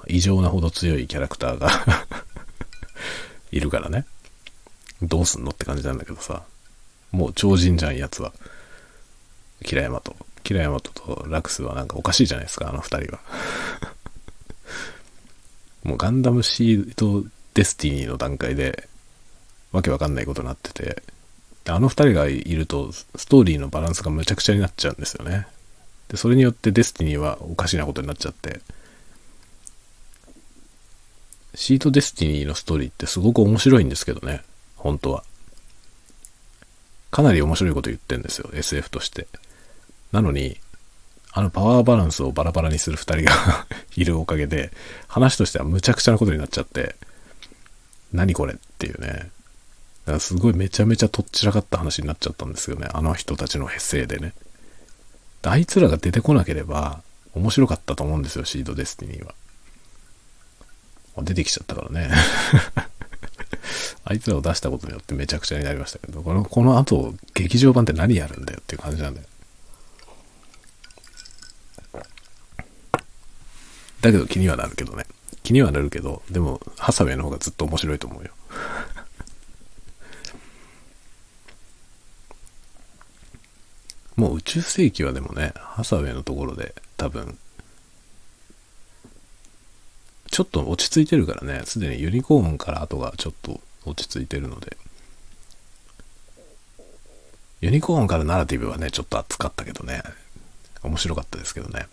[0.09, 1.71] 異常なほど強いキャラクターが
[3.53, 4.05] いるからね。
[5.01, 6.43] どうすんのって感じなんだけどさ。
[7.13, 8.33] もう超人じゃん、やつは。
[9.65, 10.17] キラヤマト。
[10.43, 13.21] キラヤマトとラクスはなんかおかしいじゃないですか、あの二人は。
[15.85, 17.25] もうガンダムシード
[17.55, 18.89] デスティニーの段階で、
[19.73, 21.03] わけわかんないことになってて、
[21.67, 25.47] あの二人がいるとストーリーのバランスがむちゃくちゃになっちゃうんですよね。
[26.13, 28.61] で、それによってデスティニーはおかしなことになっちゃって、
[31.55, 34.43] シードデスティニーのストーリーってすごく面白いんですけどね、
[34.77, 35.25] 本当は。
[37.11, 39.27] かなり面白いこと言ってんですよ、SF として。
[40.13, 40.59] なのに、
[41.33, 44.71] あのパワーバランスをバラバラにする二人が いるおかげで、
[45.09, 46.95] 話としてはむちゃくちゃなことになっちゃって、
[48.13, 49.09] 何これっていうね。
[49.09, 49.33] だか
[50.13, 52.89] らすごいめちゃめちゃとっちらかった話になっちゃったんですよね。
[52.93, 54.35] あの人たちの平成でね。
[55.51, 57.03] あいつらが出てこなければ
[57.35, 59.35] 面白かったと思うんですよ、シードデスティニーは。
[61.23, 62.11] 出てきちゃったからね。
[64.05, 69.27] あいつらを出したことによってめちゃくちゃになりましたけど、この、この後、劇場版って何やるんだよっていう感じなんだよ。
[74.01, 75.07] だけど気にはなるけどね。
[75.43, 78.31] 気にはなるけど、でも、ハサウェイの方がずっと面白いと思うよ。
[84.17, 87.39] もう宇宙世紀はでもね、ハサウェイのところで多分
[90.33, 94.77] ちょっと落ち着いてるからね、すでにユニコーンから後がちょっと落ち着いてるので。
[97.61, 100.03] ユニコーンからナラティブはね、ちょっと熱かったけどね、
[100.83, 101.87] 面白かったですけどね。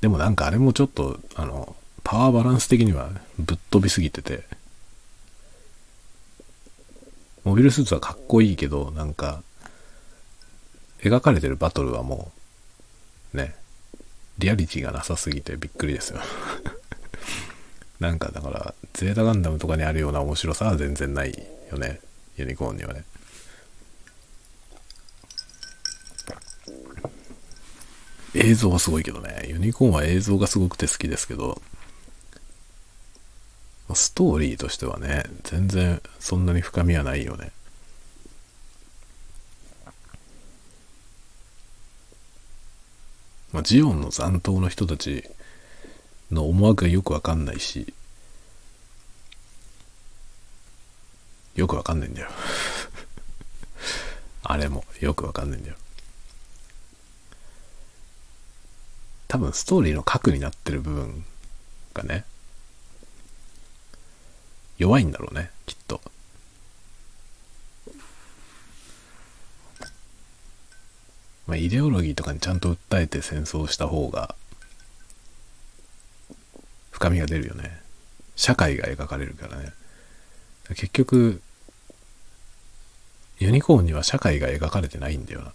[0.00, 4.42] でもなんかあれもちょっと、あの、パワーバランス的にはぶっ飛びすぎてて、
[7.44, 9.42] モビルスーツはかっこいいけど、なんか、
[11.00, 12.32] 描かれてるバトルはも
[13.32, 13.54] う、ね、
[14.38, 16.20] リアリティがなさすぎてびっくりですよ
[18.00, 22.00] なんかだから、ゼータガンダムとかにあるような面白さは全然ないよね。
[22.36, 23.04] ユニコーンにはね。
[28.34, 29.46] 映像はすごいけどね。
[29.48, 31.62] ユニコーンは映像がすごくて好きですけど、
[33.94, 37.52] ストーリーとしてはね、全然そんなに深みはないよね。
[43.54, 45.22] まあ、ジオンの残党の人たち
[46.32, 47.94] の思惑がよくわかんないし、
[51.54, 52.30] よくわかんないんだよ
[54.42, 55.76] あれもよくわかんないんだよ。
[59.28, 61.24] 多分ストーリーの核になってる部分
[61.94, 62.24] がね、
[64.78, 66.00] 弱いんだろうね、きっと。
[71.46, 74.34] まあ、イデオロギーとかにちゃんと訴えて戦争した方が
[76.90, 77.80] 深みが出るよね。
[78.36, 79.72] 社会が描かれるからね。
[80.70, 81.42] 結局、
[83.38, 85.48] ユニコーンには社会が描かれてないんだよな。
[85.48, 85.52] っ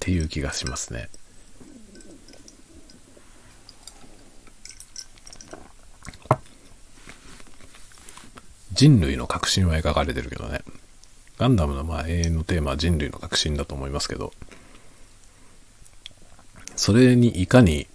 [0.00, 1.10] ていう気がしますね。
[8.72, 10.62] 人類の革新は描かれてるけどね。
[11.38, 14.32] ガンダムのまあ永遠のテーマは人類の革新だと思いますけど、
[16.76, 17.86] それにいかに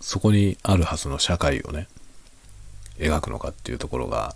[0.00, 1.88] そこにあるはずの社会をね、
[2.98, 4.34] 描くのかっていうところが、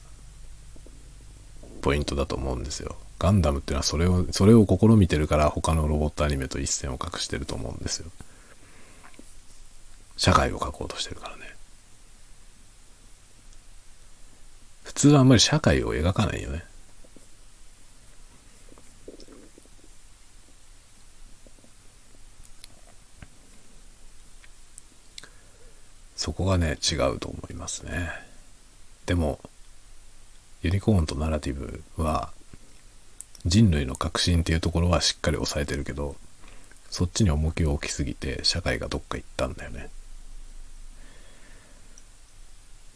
[1.82, 2.96] ポイントだと思うんですよ。
[3.18, 8.10] ガンダムっていうのはそれを、それを試みてるから他のロボットアニメと一線を画してると思うんですよ。
[10.16, 11.54] 社会を描こうとしてるからね。
[14.84, 16.64] 普通はあんまり社会を描かないよね。
[26.18, 28.10] そこがね、違うと思いますね。
[29.06, 29.38] でも、
[30.62, 32.32] ユニコーンとナラティブは、
[33.46, 36.16] 人類の革新っていうところはしっかり抑えてるけど、
[36.90, 39.90] そっちに重きを置きすぎて、社会がどっか行ったんだよね。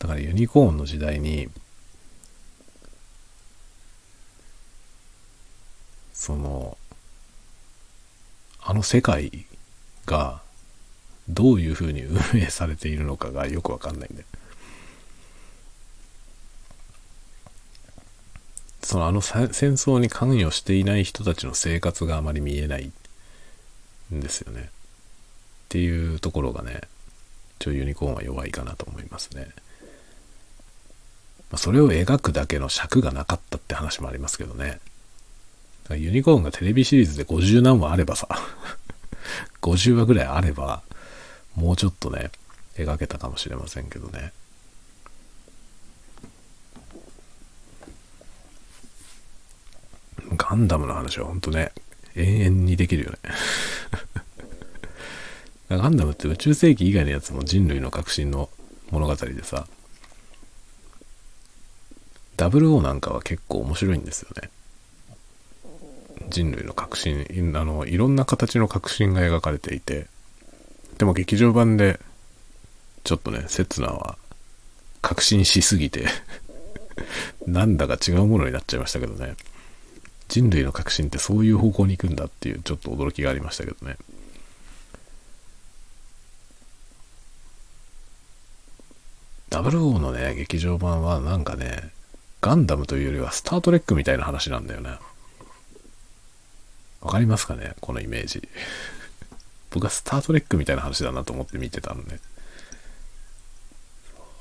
[0.01, 1.49] だからユニコーンの時代に、
[6.13, 6.77] その、
[8.61, 9.47] あの世界
[10.07, 10.43] が
[11.29, 14.25] どういうふうに運営されているのかがよくわかんないんで。
[18.83, 22.93] そのあの戦争に関与していない人たちの生活があまり見えない
[24.13, 24.63] んですよね。
[24.63, 24.69] っ
[25.69, 26.83] ていうところがね、
[27.59, 29.49] ちょユニコーンは弱いかなと思いますね。
[31.57, 34.81] それを描くだけの尺がなかったって話もありますけどね。
[35.91, 38.29] ユニコーンがテレビシリーズで50何話あればさ
[39.61, 40.83] 50話ぐらいあれば、
[41.55, 42.31] もうちょっとね、
[42.77, 44.33] 描けたかもしれませんけどね。
[50.37, 51.73] ガンダムの話はほんとね、
[52.15, 53.19] 永遠にできるよね。
[55.79, 58.51] ガンダムって宇宙世紀以外のやつも人類の革新の
[58.91, 59.67] 物語でさ、
[62.37, 64.51] 00なんかは結構面白いんですよね。
[66.29, 67.27] 人類の革新、
[67.57, 70.07] あの、いろんな形の革新が描かれていて、
[70.99, 72.01] でも劇場版で、
[73.05, 74.17] ちょっとね、刹那は
[75.01, 76.07] 革新しすぎて
[77.47, 79.35] なんだか違うものになっちゃいましたけどね。
[80.29, 83.97] 人類の革新ってそういう方向に行くんだっていうちょっと驚きがありましたけどね。
[89.51, 91.91] 00のね、劇場版はなんかね、
[92.41, 94.97] ガンダムというよりはスタートレックみたいな話なんだよね。
[97.03, 98.49] わかりますかねこのイメージ。
[99.73, 102.21] 僕はスタートレックみたいな話だなと思って見てたんで。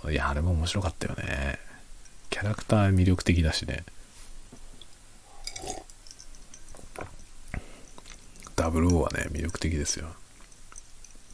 [0.10, 1.60] いや、あれも面白かったよね。
[2.30, 3.84] キャラクター魅力的だしね。
[8.56, 10.08] 00はね、魅力的ですよ。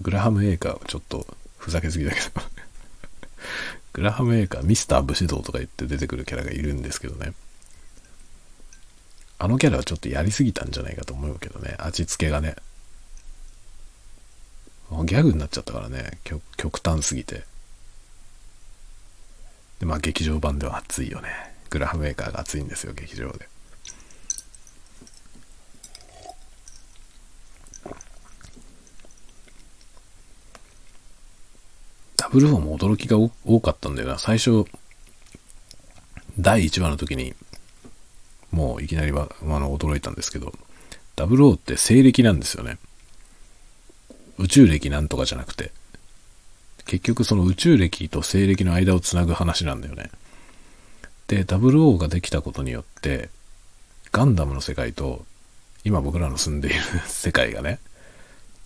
[0.02, 1.26] グラハム・エイカーはちょっと
[1.58, 2.30] ふざけすぎだけど
[3.94, 7.34] グラハム・エイカー、ミスター武士道とか言って出てくるキャラがいるんですけどね。
[9.40, 12.56] あのキャラはちょっとやりすぎたんじゃないかと思うけどね、味付けがね。
[14.90, 17.44] ギャグになっちゃったからね、極端すぎて。
[19.80, 21.30] で、まあ劇場版では熱いよね。
[21.70, 23.48] グラハムメーカーが熱いんですよ、劇場で。
[32.16, 34.18] ダブルオーも驚きが多かったんだよな。
[34.18, 34.66] 最初、
[36.40, 37.36] 第1話の時に、
[38.52, 40.54] もういきなりは、あの、驚いたんですけど、
[41.16, 42.78] ダブルオーって西暦なんですよね。
[44.40, 45.72] 宇宙暦なんとかじゃなくて。
[46.86, 50.10] 結局その宇宙歴と西暦の間をつなぐ話なんだよね。
[51.28, 53.30] で、00ができたことによって、
[54.14, 55.26] ガンダムの世界と、
[55.84, 57.80] 今僕らの住んでいる世界がね、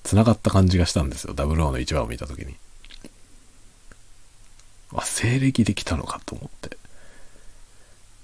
[0.03, 1.33] 繋がった感じがしたんですよ。
[1.33, 2.55] 00の1話を見たときに。
[4.93, 6.77] あ、西暦できたのかと思って。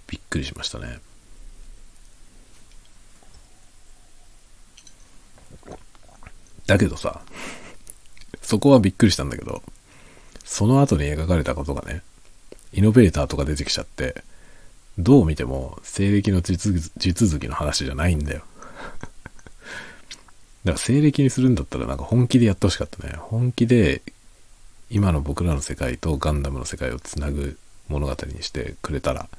[0.08, 1.00] びっくりしましたね。
[6.68, 7.22] だけどさ、
[8.42, 9.64] そこはびっくりしたんだけど、
[10.44, 12.04] その後に描かれたことがね、
[12.74, 14.24] イノベーターとか出てきちゃって、
[14.98, 18.42] どう見ても西暦の地続きの話じゃないんだよ。
[20.66, 23.14] だから西暦にするんだったらなんか本気でやってほしかったね。
[23.18, 24.02] 本気で
[24.90, 27.58] 今の僕らの世界とガンダムの世界をつなぐ
[27.88, 29.30] 物語にしてくれたら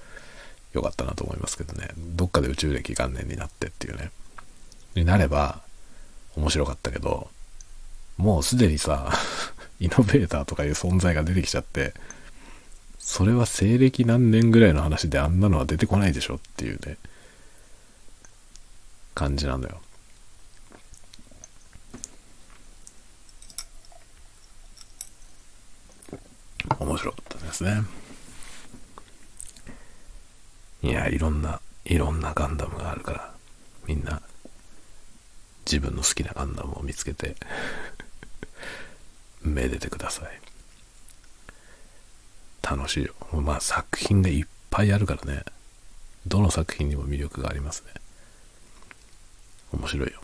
[0.72, 1.90] よかったなと思いますけどね。
[1.96, 4.10] どっかで宇宙歴元年になってっていうね。
[4.94, 5.60] になれば
[6.38, 7.28] 面白かったけど、
[8.16, 9.12] もうすでにさ
[9.80, 11.94] イノベーターとかいう存在が出てきちゃって、
[12.98, 16.96] それは西暦何年ぐらいの話であんなのは出てこないでしょっていうね、
[19.14, 19.80] 感じなんだよ。
[26.78, 27.82] 面白かったですね。
[30.82, 33.34] いや、いろんな、いろんなガンダムがあるから、
[33.86, 34.22] みんな、
[35.70, 37.36] 自分の好きなガンダムを見つけて
[39.42, 40.40] めでてください。
[42.62, 43.14] 楽しいよ。
[43.32, 45.44] まあ作品がいっぱいあるからね。
[46.26, 47.92] どの作品にも魅力がありますね。
[49.72, 50.20] 面白いよ。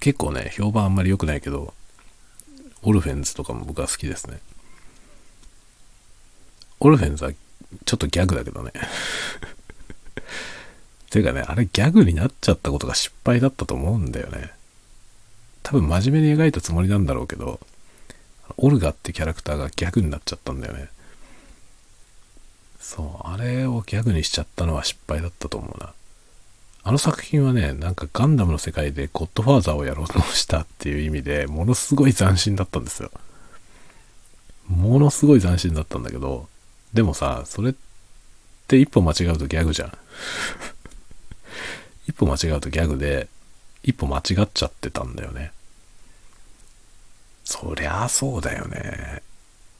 [0.00, 1.72] 結構ね、評判あんまり良くないけど、
[2.82, 4.40] オルフェンズとかも僕は好きですね。
[6.80, 7.32] オルフェンズは
[7.84, 8.72] ちょっとギャグだけどね。
[11.12, 14.50] ていうかね、あれギャグになっちゃったことが失敗だったと思うんだよね。
[15.62, 17.60] 多分真面目に描いたつもりなんだろうけど、
[18.56, 20.88] オルガってキャラクターがギャグになっちゃったんだよね。
[22.80, 25.92] そう、あれをギャグにしちゃったのは失敗だったと思うな。
[26.82, 33.10] あの作品はね、なんかガンダムの世界でゴッドファーザーをやろうとしたっていう意味で、ものすごい斬新だったんですよ。
[34.66, 36.48] ものすごい斬新だったんだけど、
[36.94, 37.74] でもさ、それっ
[38.66, 39.92] て一歩間違うとギャグじゃん。
[42.08, 43.28] 一歩間違うとギャグで、
[43.82, 45.52] 一歩間違っちゃってたんだよね。
[47.44, 49.22] そりゃあそうだよね。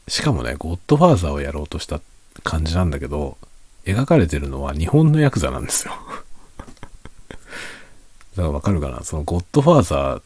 [0.08, 2.00] しかもね、ゴッドファーザーをやろうとした
[2.42, 3.38] 感じなんだけど、
[3.84, 5.94] 描かれてるのは日本のヤクザなんですよ。
[7.30, 9.02] だからわかるかな？
[9.04, 10.22] そのゴッドファーザー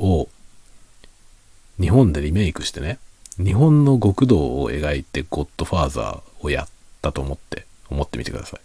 [0.00, 0.28] を
[1.80, 2.98] 日本でリメイクしてね、
[3.38, 6.68] 日本の極道を描いてゴッドファーザーをやっ
[7.02, 8.60] たと思って、思ってみてください。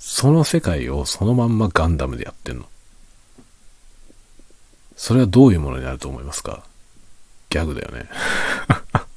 [0.00, 2.64] その世界をそのまんまガンダムでやってんの。
[4.96, 6.64] それはどういうものになると思いますか？
[7.50, 8.08] ギャグだよね。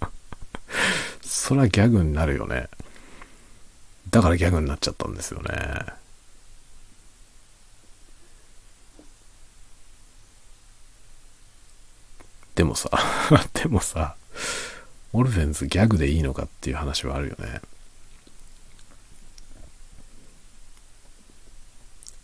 [1.23, 2.67] それはギャグになるよね。
[4.11, 5.85] だからギャグになっちゃったんですよね。
[12.55, 12.89] でもさ、
[13.53, 14.15] でもさ、
[15.13, 17.61] オルフェンズギャグでいいのかっていう話はあるよね。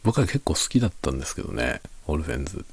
[0.10, 2.66] 僕は結構好きだったんですけどね、オルフェンズ。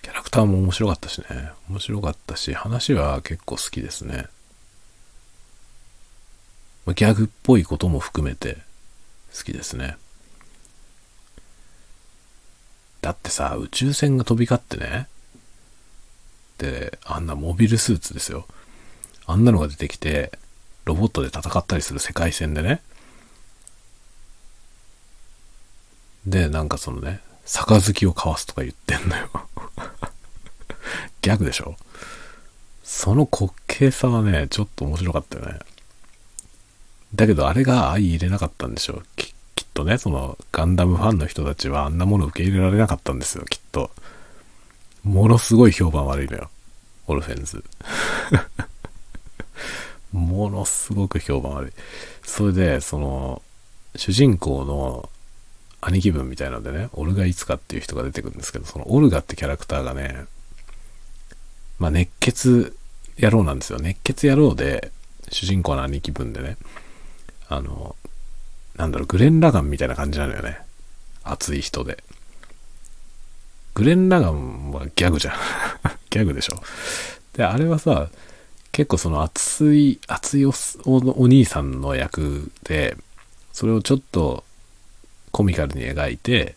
[0.00, 1.50] キャラクターも面白かったしね。
[1.68, 4.24] 面白かったし、話は結構好きですね。
[6.86, 8.56] ギャグっぽいことも含めて
[9.36, 9.98] 好きですね。
[13.02, 15.08] だってさ、宇宙船が飛び交ってね、
[16.56, 18.46] で、あんなモビルスーツですよ。
[19.26, 20.32] あんなのが出てきて、
[20.86, 22.80] ロボットで戦ったりする世界線でね。
[26.28, 29.28] で、なんかそのね、杯を交わすとか言ってんのよ。
[31.22, 31.76] ギャグでしょ？
[32.84, 35.58] その滑稽さはね、ちょっと面白かったよね。
[37.14, 39.02] だけどあれが相入れなかったんでしょう。
[39.16, 43.90] ききっとね、そのガンダムファンの人たちはあんなもの受け入れられなかったんですよ、きっと。
[45.02, 46.50] ものすごい評判悪いのよ。
[47.06, 47.64] オルフェンズ。
[50.12, 51.72] ものすごく評判悪い。
[52.22, 53.42] それで、その、
[53.96, 55.08] 主人公の
[55.80, 60.26] 兄貴分みたいなのでね、オルガいつかっていう人が出てくるんですけど、そのオルガってキャラクターがね、
[61.78, 62.76] まあ熱血
[63.18, 63.78] 野郎なんですよ。
[63.78, 64.90] 熱血野郎で、
[65.30, 66.56] 主人公の兄貴分でね、
[67.48, 67.96] あの、
[68.76, 70.58] なんだろう、グレン・ラガンみたいな感じなのよね。
[71.24, 72.02] 熱い人で。
[73.74, 75.34] グレン・ラガンはギャグじゃん。
[76.10, 76.60] ギャグでしょ。
[77.34, 78.08] で、あれはさ、
[78.72, 80.52] 結構その熱い、熱いお
[80.84, 82.96] お兄さんの役で、
[83.52, 84.44] それをちょっと
[85.30, 86.54] コミカルに描いて、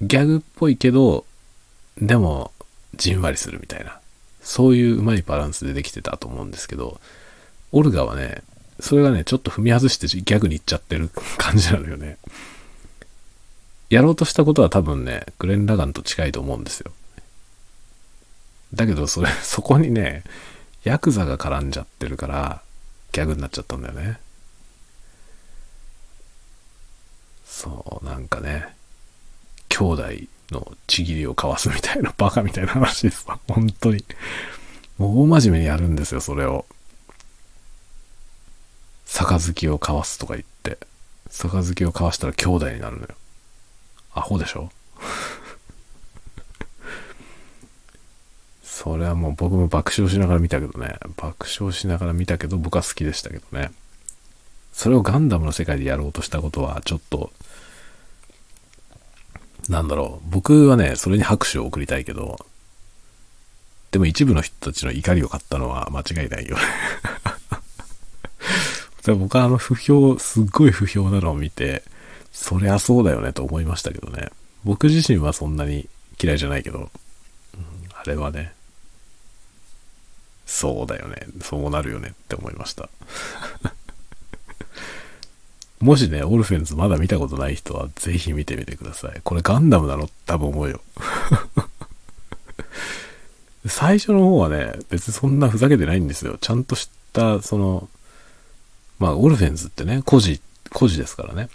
[0.00, 1.24] ギャグっぽいけど、
[2.00, 2.52] でも、
[2.96, 3.98] じんわりするみたいな。
[4.42, 7.00] そういううまいバランスでできてたと思うんですけど、
[7.72, 8.42] オルガはね、
[8.80, 12.18] それがね、ちょっと踏み外してギャグに行っちゃってる感じなのよね。
[13.88, 16.92] やろうとしたことは多分ね、グレン・ラガンと近いと思うんですよ。
[18.74, 20.24] だけど、それ、そこにね、
[20.82, 22.62] ヤクザが絡んじゃってるから、
[23.12, 24.18] ギャグになっちゃったんだよね。
[27.56, 28.66] そう、なんかね、
[29.68, 30.02] 兄弟
[30.50, 33.38] のちぎりを交わすみたいなバカみたいな話ですわ。
[33.46, 34.04] 本当に。
[34.98, 36.66] もう大真面目にやるんですよ、それを。
[39.06, 40.78] 杯を交わすとか言って。
[41.30, 43.08] 杯を交わしたら兄弟になるのよ。
[44.14, 44.70] アホでしょ？
[48.64, 50.96] それはもう僕も爆笑しながら見たけどね。
[51.16, 53.70] 爆笑しながら見たけど僕は好きでしたけどね。
[54.74, 57.30] それをガンダムの世界でやろうとしたことはちょっと
[59.68, 60.30] なんだろう。
[60.30, 62.36] 僕はね、それに拍手を送りたいけど、
[63.90, 66.62] でも一部の人たちの怒りを買ったのは間違いないよね。
[69.18, 71.82] 僕はあの不評、すっごい不評なのを見て、
[72.32, 74.30] そりゃそうだよねと思いましたけどね。
[74.64, 75.88] 僕自身はそんなに
[76.22, 76.88] 嫌いじゃないけど、うん、
[77.94, 78.54] あれはね、
[80.46, 81.26] そうだよね。
[81.42, 82.88] そうなるよねって思いました。
[85.80, 89.20] もしね、オルフェンズまだ見たことない人はぜひ見てみてください。
[89.22, 90.08] これガンダムなの？
[90.26, 90.80] 多分思うよ。
[93.66, 96.36] 最初の方はね、別にそんなふざけてないんですよ。
[96.40, 97.88] ちゃんとした、その、
[98.98, 101.48] まあ、オルフェンズってね、孤児、孤児ですからね。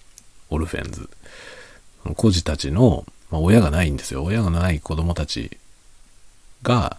[0.50, 1.10] オルフェンズ。
[2.16, 4.24] 孤児たちの、まあ、親がないんですよ。
[4.24, 5.58] 親がない子供たち
[6.64, 6.98] が、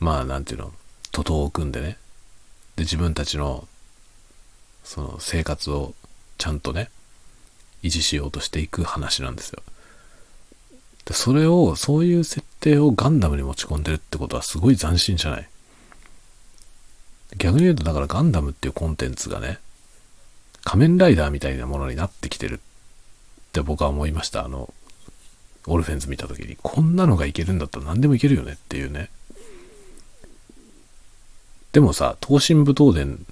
[0.00, 0.72] まあ、なんていうの、
[1.12, 1.98] 徒党を組んでね。
[2.74, 3.68] で、自分たちの
[4.90, 5.94] その生活を
[6.36, 6.90] ちゃんとね、
[7.84, 9.62] 維持しようとしていく話なんですよ。
[11.04, 15.48] で、それを、そういう設定をガンダムに持ち込んでるってことはすごい斬新じゃない？
[17.36, 19.60] 逆に言うと、だからガンダムっていうコンテンツがね、
[20.64, 22.58] 仮面ライダーみたいなものになってきてるっ
[23.52, 24.44] て僕は思いました。
[24.44, 24.74] あの、
[25.68, 29.08] オルフェンズ見た時に、こんなのがいけるんだったら何でもいけるよねっていうね。
[31.70, 33.24] でもさ、東進武闘伝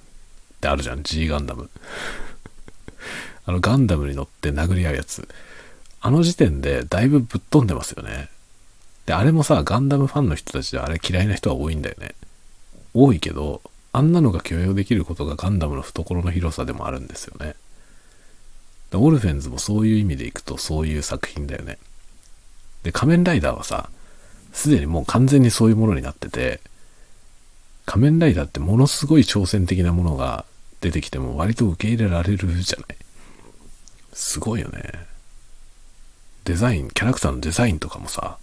[0.59, 1.69] ってあるじゃん、G ガンダム。
[3.45, 5.27] あのガンダムに乗って殴り合うやつ。
[6.01, 8.29] あの時点でだいぶぶっ飛んでますよね。
[9.05, 12.13] で、あれもさ、ガンダムファンの人たちであれ嫌いな人は多いんだよね。
[12.93, 17.55] 多いけど、あんなのが許容できることがガンダムの懐の広さでもあるんですよね。
[18.91, 21.77] でオルフェンズもそういう意味でいくとそういう作品だよね。
[22.83, 23.89] で、仮面ライダーはさ、
[24.53, 26.59] すでにもう完全にそういうものになってて、
[27.89, 30.45] 仮面ライダーってものすごい挑戦的なものが
[30.79, 32.97] 出てきても割と受け入れられるじゃない
[34.13, 35.07] すごいよね。
[36.45, 38.37] デザイン、キャラクターのデザインとかもさ、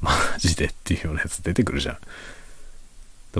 [0.00, 1.98] マジでっていうようなやつ出てくるじゃん。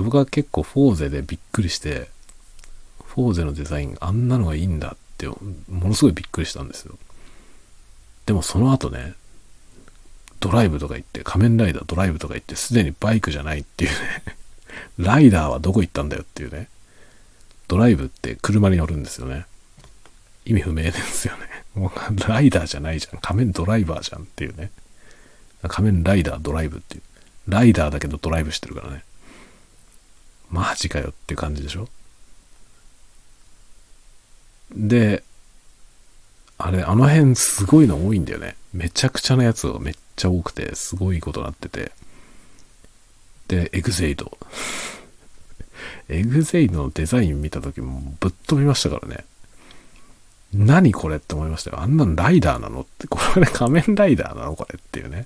[0.01, 2.09] 僕は結構フォーゼでびっくりして、
[3.05, 5.37] フォーゼのデザインあんなのがいいんだっても
[5.69, 6.97] のすごいびっくりしたんですよ。
[8.25, 9.13] でもその後ね、
[10.41, 14.35] ドライブとか行って、仮面ライダードライブとか行って、すでにバイクじゃないっていうね
[14.97, 16.69] ライダーはどこ行ったんだよっていうね。
[17.67, 19.45] ドライブって車に乗るんですよね。
[20.45, 21.41] 意味不明ですよね。
[21.73, 23.19] もうライダーじゃないじゃん。
[23.19, 24.71] 仮面ドライバーじゃんっていうね。
[25.67, 27.01] 仮面ライダードライブっていう。
[27.47, 29.03] ライダーだけどドライブしてるからね。
[30.49, 31.89] マジかよっていう感じでしょ
[34.71, 35.23] で、
[36.57, 38.55] あれ、あの辺すごいの多いんだよね。
[38.73, 41.91] めちゃくちゃなやつがめっちゃ多くて、すごいことなってて。
[43.47, 44.37] で、エグゼイド。
[46.09, 49.25] エグゼイドのデザイン見た時もぶっ飛びましたからね。
[50.53, 51.81] 何これって思いましたよ。
[51.81, 55.25] あんなのライダーなのって、これ仮面ライダーなのこれっていうね。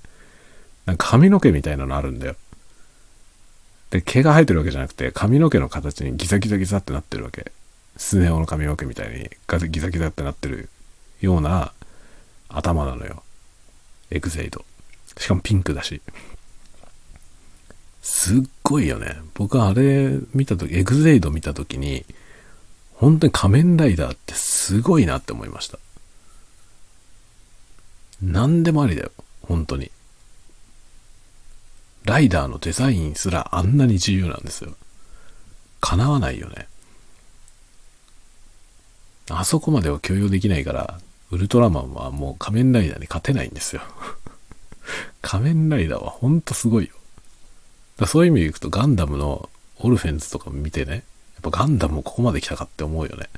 [0.85, 2.35] なんか髪の毛みたいなのあるんだよ。
[3.91, 7.51] で、毛が生えてるわけじゃなくて、髪の毛の形にギザギザギザってなってるわけ。
[7.97, 9.29] スネ夫の髪の毛みたいに
[9.69, 10.69] ギザギザってなってる
[11.21, 11.73] ような
[12.47, 13.23] 頭なのよ。
[14.09, 14.65] エグゼイド。
[15.17, 16.01] しかもピンクだし。
[18.01, 19.17] すっごいよね。
[19.33, 22.05] 僕はあれ見たとき、エグゼイド見たときに、
[22.93, 25.79] 本当に仮面ライダーってすごいなって思いました。
[28.21, 29.11] 何でもありだよ。
[29.41, 29.91] 本当に。
[32.03, 34.75] ライダーのデザインすらあんなに自由なんですよ。
[35.81, 36.67] 叶わないよね。
[39.29, 40.99] あそこまでは許容できないから、
[41.31, 43.81] ウルトラマンはもう仮面ライダーに勝てないんですよ。
[45.21, 46.98] 仮面ライダーはほんとすごいよ。
[47.99, 50.97] だそういう意味でいくとガンダムのオルフェンズとか見てね、や
[51.49, 53.29] っぱガンダムもここまで来たかって思うよね。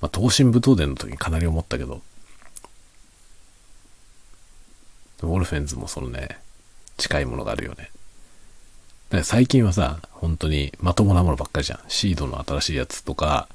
[0.00, 2.02] まあ、東進武闘伝の時にかなり思ったけど、
[5.22, 6.38] オルフェンズもそのね、
[6.96, 7.90] 近いものがあるよね。
[9.10, 11.80] だ最近はさ、本当にまともなものばっかりじゃん。
[11.88, 13.48] シードの新しいやつとか、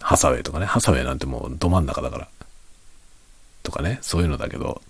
[0.00, 2.28] ハサウェイとかね、ハサウェイなんてもうど真ん中だから。
[3.62, 4.82] とかね、そういうのだけど、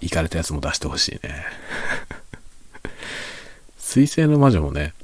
[0.00, 1.44] 行かれたやつも出してほしいね。
[3.90, 4.94] 水星の魔女もね、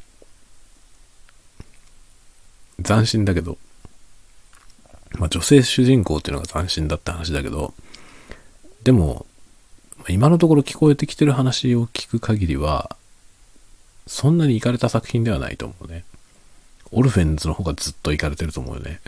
[2.85, 3.59] 斬新だけど、
[5.19, 7.75] まあ女性主人公っていうのが斬新だって話だけど、
[8.85, 9.27] でも、
[10.09, 12.95] 今のところ聞こえてきてる話を聞く限りは、
[14.07, 16.05] そんなに行かれた作品ではないと思うね。
[16.93, 19.01] オルフェンズの方がずっと行かれてると思うよね。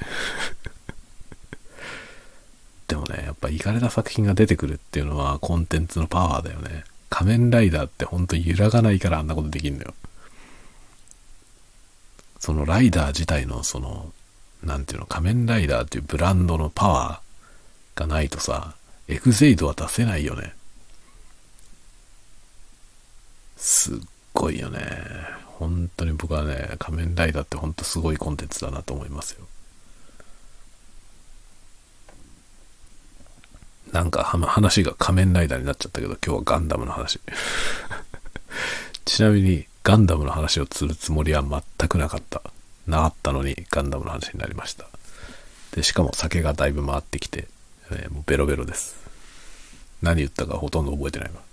[2.88, 6.82] でもね、やっぱ行かれた作品が出てくるっていうのはコンテンツのパワーだよね。
[7.10, 9.94] 仮面ライダーってほんと揺らがないからあんなことできんのよ。
[12.38, 14.12] そのライダー自体のその、
[14.62, 18.74] なんていうの、仮面ライダーっていうブランドのパワーがないとさ、
[19.08, 20.54] エグゼイドは出せないよね。
[23.56, 23.98] すっ
[24.34, 24.80] ごいよね。
[25.46, 29.47] 本当に僕はね、仮面ライダーって本当すごいコンテンツだなと思いますよ。
[33.92, 37.20] なんか話が仮面ライダーになっちゃったけど、今日はガンダムの話。
[39.04, 42.42] ちなみにガンダムの話をするつもりは全くなかった。
[42.86, 44.86] なかったのにガンダムの話になりました。
[45.72, 47.48] で、しかも酒がだいぶ回ってきて、
[47.90, 48.96] えー、もうベロベロです。
[50.02, 51.48] 何言ったかほとんど覚えてないわ。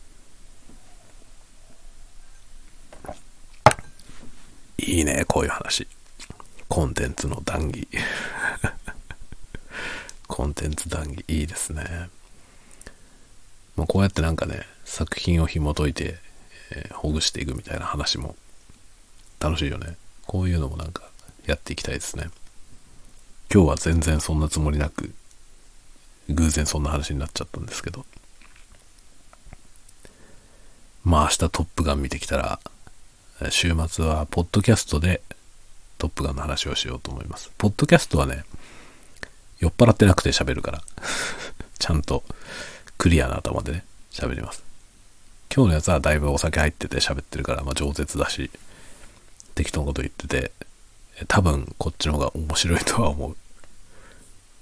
[4.78, 5.88] いいね、こういう話。
[6.68, 7.88] コンテンツの談義。
[10.28, 12.10] コンテンツ談義、いいですね。
[13.76, 16.16] まあ、こうやってなんかね、作品を紐解いて、
[16.72, 18.36] えー、ほぐしていくみたいな話も
[19.40, 19.98] 楽しいよね。
[20.26, 21.04] こういうのもなんか
[21.46, 22.30] やっていきたいですね。
[23.54, 25.14] 今日は全然そんなつもりなく、
[26.30, 28.06] 偶然そんな話になっちゃったんですけど。
[31.04, 32.60] まあ明日トップガン見てきたら、
[33.50, 35.22] 週末はポッドキャストで
[35.98, 37.52] トップガンの話をしようと思います。
[37.58, 38.44] ポッドキャストはね、
[39.60, 40.84] 酔っ払ってなくて喋るから、
[41.78, 42.24] ちゃんと
[43.06, 44.64] クリアな頭でね、喋ります。
[45.56, 48.50] 今日のやつはだいぶお酒入ってて喋ってるから、まあ、饒舌だし、
[49.54, 50.52] 適当なこと言ってて、
[51.28, 53.38] 多分こっちの方が面白いとは思う。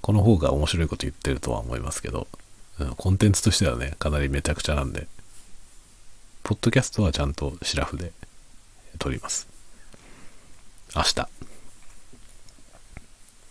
[0.02, 2.28] この方が面白いこと言ってるとは思いますけど、
[2.98, 5.06] コンテンツとしてはね、かなりめちゃくちゃなんで、
[6.42, 8.12] ポッドキャストはちゃんとシラフで
[8.98, 9.48] 撮ります。
[10.94, 11.28] 明日。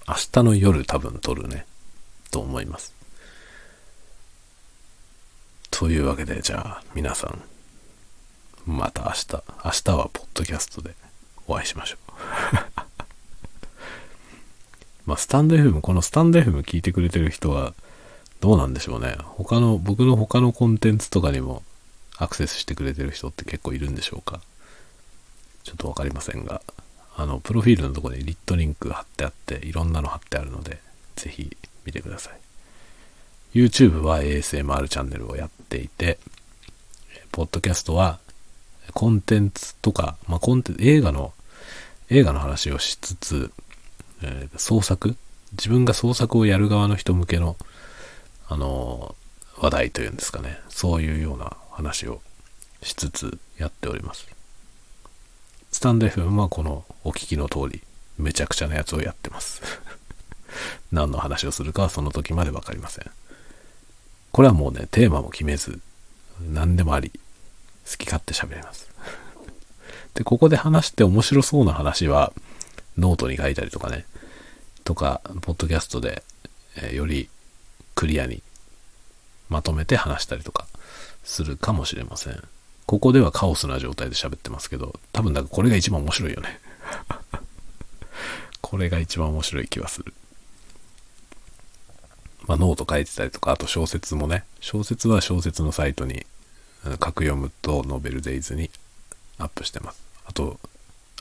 [0.08, 1.66] 明日の夜多分撮るね。
[2.30, 2.94] と思います。
[5.76, 7.42] というわけで、じゃあ皆さん、
[8.68, 10.92] また明日、明日はポッドキャストで
[11.48, 12.12] お会いしましょう。
[15.10, 17.74] まあ、スタンド FM、このスタンド FM 聞いてくれてる人は
[18.40, 19.18] どうなんでしょうね。
[19.20, 21.64] 他の、僕の他のコンテンツとかにも
[22.18, 24.42] アクセスしてくれてる人って結構いるんでしょうか。
[25.64, 26.62] ちょっとわかりませんが、
[27.18, 30.80] あの、プロフィールのところにリットリンク貼ってあって、いろんなの貼ってあるので、
[31.16, 32.44] ぜひ見てください。
[33.54, 36.20] YouTube は ASMR チャンネルをやってていて、
[37.32, 38.20] ポッドキャストは、
[38.94, 41.34] コンテンツとか、まあ、コンテ、映画の、
[42.10, 43.52] 映画の話をしつつ、
[44.22, 45.16] えー創作
[45.54, 47.58] 自分が創作をやる側の人向けの、
[48.48, 49.24] あのー
[49.56, 50.60] 話題というんですかね。
[50.68, 52.22] そういうような話を
[52.82, 54.28] しつつやっております。
[55.72, 57.82] スタンド FM はこのお聞きの通り、
[58.18, 59.62] めちゃくちゃなやつをやってます。
[60.92, 63.12] 何の話をするかはその時までわかりません。
[64.34, 65.80] これはもうね、テーマも決めず、
[66.42, 67.12] 何でもあり、
[67.90, 68.90] 好き勝手喋れます。
[70.16, 72.34] で、ここで話して面白そうな話は、
[72.98, 74.06] ノートに書いたりとかね、
[74.84, 76.24] とか、ポッドキャストで、
[76.78, 77.30] えーより
[77.94, 78.42] クリアに
[79.50, 80.66] まとめて話したりとか
[81.24, 82.44] するかもしれません。
[82.88, 86.60] ここではカオスな状態で喋ってますけど、多分だかこれが一番面白いよね。
[88.62, 90.12] これが一番面白い気はする。
[92.48, 96.26] まあ、ノート書いてたりとか、あと小説もね、小説は小説のサイトに、うん、
[97.00, 98.70] カクヨムとノベルデイズに
[99.38, 100.04] アップしてます。
[100.26, 100.60] あと、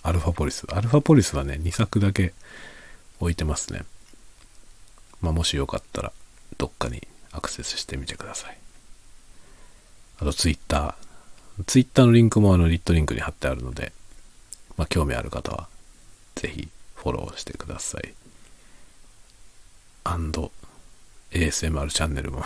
[0.03, 0.67] アルファポリス。
[0.73, 2.33] アルファポリスはね、2作だけ
[3.21, 3.85] 置いてますね。
[5.21, 6.13] まあ、もしよかったら、
[6.59, 8.59] どっかにアクセスしてみてください。
[10.19, 11.65] あと、ツイッター。
[11.65, 13.93] ツイッターのリンクもあの、リットリンクに貼ってあるので、
[14.77, 15.69] まあ、興味ある方は、
[16.35, 18.13] ぜひフォローしてください。
[20.05, 20.51] アンド、
[21.33, 22.43] ASMR チャンネルも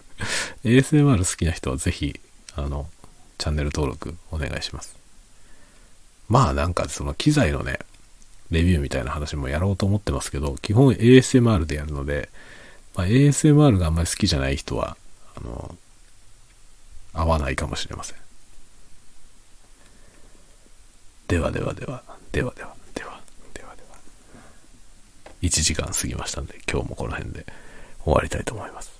[0.64, 2.18] ASMR 好きな人はぜひ、
[2.54, 2.88] あの、
[3.38, 4.96] チャンネル登録お願いします。
[6.28, 7.78] まあなんかその機材のね、
[8.50, 12.28] レビューみたいな話もやろうと思ってますけど、基本 ASMR でやるので、
[12.94, 14.96] まあ、ASMR があんまり好きじゃない人は、
[15.36, 15.76] あの、
[17.12, 18.16] 合わないかもしれません。
[21.28, 22.02] ではではでは、
[22.32, 23.20] ではでは、では、
[23.54, 23.98] ではでは。
[25.42, 27.46] 1時間過ぎましたんで、今日もこの辺で
[28.06, 28.92] 終わりたいと思います。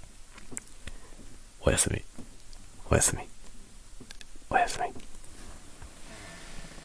[1.61, 2.03] おやすみ。
[2.91, 3.23] おやすみ。
[4.51, 4.96] おやすみ。